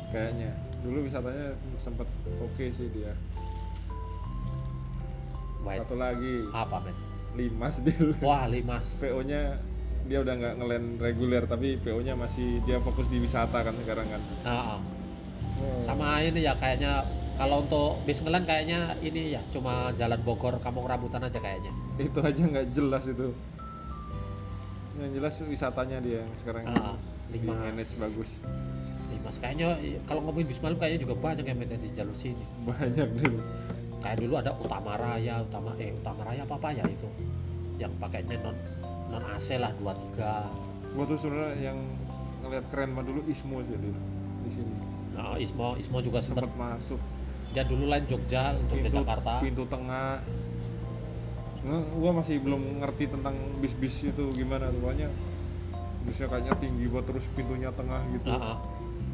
kayaknya 0.08 0.50
dulu 0.80 1.04
wisatanya 1.04 1.52
sempet 1.76 2.08
oke 2.40 2.64
sih 2.72 2.88
dia 2.90 3.12
White 5.60 5.84
satu 5.86 5.96
lagi. 6.00 6.34
Apa 6.52 6.78
men 6.82 6.96
limas 7.38 7.82
deal 7.82 8.14
wah 8.24 8.46
limas. 8.50 8.98
PO 8.98 9.22
nya 9.22 9.58
dia 10.10 10.18
udah 10.18 10.34
nggak 10.34 10.54
ngelen 10.58 10.84
reguler 10.98 11.46
tapi 11.46 11.78
PO 11.78 12.02
nya 12.02 12.18
masih 12.18 12.58
dia 12.66 12.82
fokus 12.82 13.06
di 13.06 13.22
wisata 13.22 13.62
kan 13.62 13.74
sekarang 13.78 14.06
kan. 14.10 14.20
Ah, 14.42 14.78
sama 15.78 16.18
ini 16.24 16.42
ya 16.42 16.56
kayaknya 16.58 17.06
kalau 17.38 17.64
untuk 17.64 18.02
bis 18.04 18.20
ngelen 18.20 18.44
kayaknya 18.44 18.98
ini 19.00 19.36
ya 19.38 19.40
cuma 19.54 19.94
jalan 19.94 20.18
Bogor 20.26 20.58
Kampung 20.58 20.90
Rambutan 20.90 21.22
aja 21.22 21.38
kayaknya. 21.38 21.70
Itu 22.00 22.18
aja 22.20 22.42
nggak 22.42 22.66
jelas 22.74 23.04
itu. 23.06 23.30
Yang 24.98 25.10
jelas 25.16 25.32
wisatanya 25.46 25.98
dia 26.02 26.26
yang 26.26 26.32
sekarang. 26.36 26.66
Ah, 26.66 26.98
Limas. 27.30 27.56
manage 27.62 27.94
bagus. 28.02 28.30
Limas. 29.14 29.36
Kayaknya 29.38 29.78
kalau 30.04 30.26
ngomongin 30.26 30.50
bis 30.50 30.58
malam 30.58 30.76
kayaknya 30.82 31.06
juga 31.06 31.14
banyak 31.14 31.46
yang 31.46 31.56
main 31.56 31.78
di 31.78 31.88
jalur 31.94 32.16
sini. 32.16 32.42
Banyak 32.66 33.08
dulu 33.22 33.38
kayak 34.00 34.16
dulu 34.20 34.34
ada 34.40 34.52
Utama 34.56 34.96
Raya 34.96 35.44
Utama 35.44 35.76
eh 35.76 35.92
Utama 35.92 36.20
Raya 36.24 36.42
apa 36.44 36.54
apa 36.56 36.68
ya 36.72 36.84
itu. 36.88 37.08
Yang 37.76 37.92
pakainya 38.00 38.36
non 38.40 38.56
non 39.12 39.24
AC 39.36 39.60
lah 39.60 39.72
dua 39.76 39.92
tiga. 39.94 40.48
Gua 40.96 41.04
tuh 41.06 41.18
sebenarnya 41.20 41.70
yang 41.72 41.78
ngeliat 42.42 42.64
keren 42.72 42.90
mah 42.96 43.04
dulu 43.04 43.20
Ismo 43.28 43.60
sih 43.62 43.76
dulu 43.76 44.00
di 44.44 44.50
sini. 44.50 44.74
Nah, 45.14 45.36
Ismo 45.36 45.76
Ismo 45.76 45.98
juga 46.00 46.24
sempat 46.24 46.48
masuk. 46.56 46.98
dia 47.50 47.66
dulu 47.66 47.90
lain 47.90 48.06
Jogja 48.06 48.54
untuk 48.54 48.78
pintu 48.78 49.02
Jakarta. 49.02 49.42
pintu 49.42 49.66
tengah. 49.66 50.22
Nge- 51.66 51.88
gua 51.98 52.10
masih 52.14 52.38
belum 52.38 52.78
ngerti 52.78 53.10
tentang 53.10 53.34
bis-bis 53.58 54.06
itu 54.06 54.24
gimana 54.38 54.70
tuh. 54.70 54.78
Pokoknya 54.78 55.10
bisnya 56.06 56.30
kayaknya 56.30 56.54
tinggi 56.62 56.86
buat 56.86 57.04
terus 57.10 57.26
pintunya 57.34 57.74
tengah 57.74 58.06
gitu. 58.14 58.30
Ah, 58.30 58.54
ah. 58.54 58.56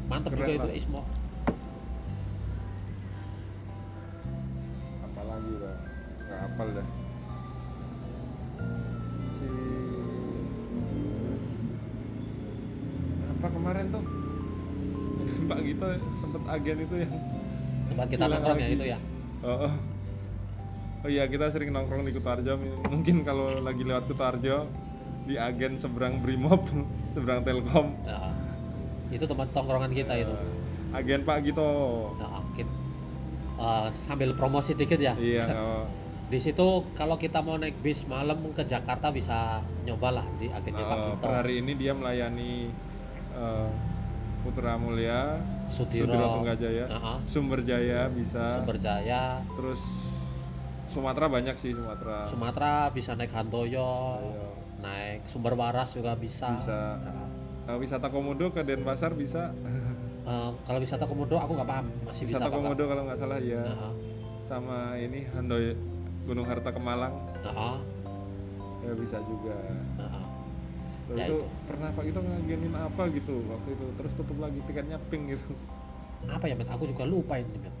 mantap 0.05 0.37
Keren 0.37 0.45
juga 0.45 0.53
itu 0.53 0.69
lah. 0.69 0.75
Ismo 0.77 1.01
sempet 16.17 16.41
agen 16.45 16.77
itu 16.81 16.95
yang 16.97 17.13
tempat 17.87 18.07
kita 18.09 18.23
nongkrong 18.25 18.57
ya 18.57 18.67
itu 18.67 18.85
ya? 18.85 18.97
Oh, 19.41 19.69
oh. 19.69 19.73
Oh 20.97 21.09
iya 21.09 21.23
kita 21.23 21.47
sering 21.47 21.69
nongkrong 21.69 22.03
di 22.03 22.11
Kutarjo. 22.11 22.57
Mungkin 22.89 23.21
kalau 23.21 23.47
lagi 23.61 23.85
lewat 23.85 24.09
Kutarjo 24.09 24.65
di 25.23 25.37
agen 25.37 25.77
seberang 25.77 26.19
Brimob 26.19 26.65
seberang 27.13 27.45
Telkom. 27.45 27.93
Nah, 28.03 28.33
itu 29.07 29.23
tempat 29.23 29.47
tongkrongan 29.53 29.93
kita 29.93 30.13
itu. 30.17 30.33
Agen 30.89 31.21
Pak 31.21 31.37
Gito. 31.43 31.69
Nah, 32.17 32.41
kita, 32.51 32.71
eh, 33.55 33.87
sambil 33.93 34.33
promosi 34.33 34.73
dikit 34.73 34.97
ya. 34.97 35.13
Iya 35.13 35.45
oh. 35.59 35.85
di 36.27 36.39
situ 36.39 36.83
kalau 36.91 37.15
kita 37.15 37.39
mau 37.39 37.55
naik 37.55 37.79
bis 37.79 38.03
malam 38.03 38.51
ke 38.51 38.63
Jakarta 38.63 39.07
bisa 39.07 39.63
nyobalah 39.83 40.27
di 40.35 40.49
agennya 40.49 40.83
Pak 40.83 40.97
Eh, 40.97 41.03
Gito. 41.05 41.21
per 41.21 41.31
hari 41.37 41.53
ini 41.61 41.71
dia 41.71 41.93
melayani 41.93 42.67
eh, 43.31 43.69
Putra 44.41 44.75
Mulia 44.75 45.39
Sudiro, 45.67 46.07
Sudiro 46.07 46.27
Tunggajaya 46.35 46.85
Nah, 46.87 46.99
ah. 46.99 47.17
Sumber 47.27 47.59
Jaya 47.61 48.07
bisa. 48.07 48.43
Sumberjaya. 48.55 49.43
Terus 49.53 49.81
Sumatera 50.87 51.27
banyak 51.27 51.55
sih 51.55 51.75
Sumatera. 51.75 52.23
Sumatera 52.25 52.71
bisa 52.89 53.11
naik 53.13 53.31
Handoyo 53.31 53.91
Ayo. 54.17 54.47
naik 54.79 55.27
Sumber 55.27 55.53
Waras 55.53 55.93
juga 55.93 56.15
bisa, 56.15 56.55
bisa. 56.55 56.97
Nah, 56.97 57.27
Eh, 57.67 57.75
wisata 57.75 58.07
Komodo 58.07 58.47
ke 58.49 58.63
Denpasar 58.63 59.11
bisa? 59.13 59.51
Eh, 60.27 60.51
kalau 60.67 60.83
wisata 60.83 61.07
komodo 61.07 61.39
aku 61.39 61.55
nggak 61.55 61.69
paham 61.71 61.87
masih 62.03 62.27
bisa 62.27 62.35
wisata 62.35 62.51
nggak? 62.51 62.59
Komodo 62.59 62.83
kalau 62.83 63.01
nggak 63.07 63.15
salah 63.15 63.39
ya 63.39 63.63
Nah, 63.63 63.95
sama 64.43 64.77
ini 64.99 65.23
Handoyo 65.31 65.71
Gunung 66.27 66.43
Harta 66.43 66.67
ke 66.67 66.81
Malang 66.83 67.15
nah, 67.39 67.79
ya 68.83 68.91
bisa 68.91 69.23
juga. 69.23 69.55
Nah, 69.95 70.19
Ya, 71.15 71.23
itu, 71.31 71.39
itu. 71.39 71.47
pernah 71.63 71.87
Pak 71.95 72.03
itu 72.03 72.19
ngagenin 72.19 72.73
apa 72.75 73.07
gitu 73.15 73.35
waktu 73.47 73.69
itu? 73.79 73.85
Terus 73.95 74.11
tutup 74.19 74.37
lagi 74.43 74.59
tiketnya 74.67 74.99
pink 75.07 75.39
gitu. 75.39 75.55
Apa 76.27 76.51
ya 76.51 76.55
men 76.59 76.67
aku 76.67 76.83
juga 76.83 77.07
lupa 77.07 77.39
ini 77.39 77.55
men 77.55 77.71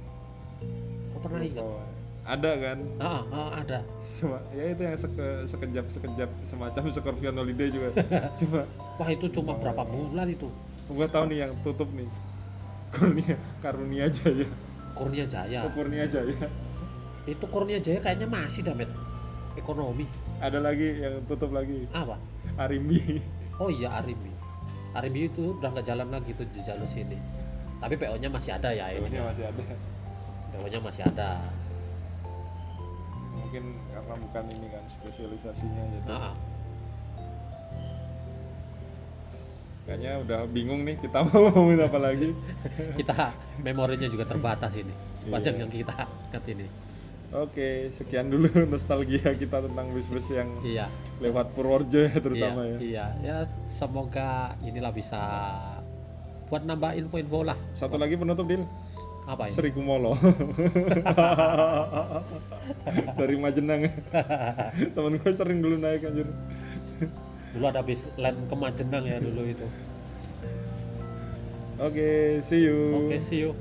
aku 1.11 1.17
pernah 1.27 1.43
ingat. 1.43 1.65
Oh, 1.67 1.83
ada 2.23 2.51
kan? 2.55 2.77
Ah, 3.03 3.23
ah, 3.35 3.49
ada. 3.59 3.79
Cuma, 4.07 4.39
ya 4.55 4.63
itu 4.71 4.81
yang 4.83 4.95
seke, 4.95 5.27
sekejap 5.43 5.85
sekejap 5.91 6.29
semacam 6.47 6.81
Scorpion 6.87 7.35
Holiday 7.35 7.67
juga. 7.67 7.89
Cuma 8.39 8.63
wah 8.95 9.09
itu 9.11 9.27
cuma 9.27 9.59
berapa 9.59 9.83
bulan 9.83 10.27
itu? 10.31 10.47
Gua 10.87 11.07
tahu 11.11 11.27
nih 11.27 11.47
yang 11.47 11.51
tutup 11.67 11.91
nih. 11.91 12.07
Kurnia 12.95 13.35
Karunia 13.59 14.07
Jaya. 14.07 14.47
Kurnia 14.95 15.27
Jaya. 15.27 15.67
Oh, 15.67 15.71
Kurnia 15.75 16.07
Jaya. 16.07 16.47
Itu 17.27 17.43
Kurnia 17.51 17.83
Jaya 17.83 17.99
kayaknya 17.99 18.31
masih 18.31 18.63
dah 18.63 18.71
men 18.71 18.87
ekonomi. 19.59 20.07
Ada 20.39 20.63
lagi 20.63 21.03
yang 21.03 21.19
tutup 21.27 21.51
lagi. 21.51 21.91
Apa 21.91 22.15
Arimbi 22.57 23.21
oh 23.57 23.69
iya 23.69 23.93
Arimbi 23.97 24.33
Arimbi 24.91 25.29
itu 25.29 25.53
udah 25.55 25.69
nggak 25.69 25.85
jalan 25.85 26.09
lagi 26.09 26.33
tuh 26.33 26.41
di 26.49 26.57
jalur 26.65 26.89
sini. 26.89 27.13
Tapi 27.77 27.93
PO 27.93 28.17
nya 28.17 28.33
masih 28.33 28.57
ada 28.57 28.73
ya 28.73 28.89
ini. 28.89 29.05
Ini 29.05 29.21
masih 29.21 29.45
ada. 29.45 29.61
PO 30.49 30.65
nya 30.65 30.79
masih 30.81 31.03
ada. 31.05 31.29
Mungkin 33.37 33.63
karena 33.93 34.13
bukan 34.17 34.43
ini 34.57 34.67
kan 34.73 34.83
spesialisasinya 34.89 35.83
jadi. 35.85 36.07
Nah, 36.09 36.33
kayaknya 39.85 40.11
udah 40.25 40.39
bingung 40.49 40.81
nih 40.81 40.97
kita 40.97 41.21
mau 41.29 41.45
ngomongin 41.53 41.79
apa 41.85 41.99
lagi. 42.01 42.29
Kita 42.97 43.31
memorinya 43.61 44.07
juga 44.09 44.25
terbatas 44.25 44.73
ini 44.75 44.93
sepanjang 45.13 45.55
Iya. 45.55 45.61
yang 45.61 45.71
kita 45.71 45.95
ingat 46.33 46.43
ini 46.49 46.67
Oke, 47.27 47.91
sekian 47.91 48.31
dulu 48.31 48.47
nostalgia 48.71 49.35
kita 49.35 49.59
tentang 49.59 49.91
bis-bis 49.91 50.31
yang 50.31 50.47
iya 50.63 50.87
lewat 51.19 51.51
Purworejo 51.51 52.07
ya 52.07 52.15
terutama 52.23 52.63
iya, 52.63 52.71
ya. 52.71 52.79
iya 52.79 53.05
ya 53.19 53.37
semoga 53.67 54.55
inilah 54.63 54.95
bisa 54.95 55.19
buat 56.47 56.63
nambah 56.63 56.95
info-info 56.95 57.43
lah 57.43 57.59
Satu 57.75 57.99
lagi 57.99 58.15
penutup 58.15 58.47
Dil, 58.47 58.63
apa 59.27 59.51
ini 59.51 59.51
Sri 59.51 59.75
Kumolo 59.75 60.15
dari 63.19 63.35
Majenang. 63.35 63.91
Temen 64.95 65.19
gue 65.19 65.31
sering 65.35 65.59
dulu 65.59 65.75
naik 65.75 66.07
anjir. 66.07 66.31
dulu 67.51 67.65
ada 67.67 67.83
bis 67.83 68.07
land 68.15 68.39
ke 68.47 68.55
Majenang 68.55 69.03
ya 69.03 69.19
dulu 69.19 69.43
itu 69.43 69.67
Oke, 71.77 72.41
see 72.41 72.65
you. 72.65 73.05
oke 73.05 73.19
see 73.19 73.43
you 73.43 73.51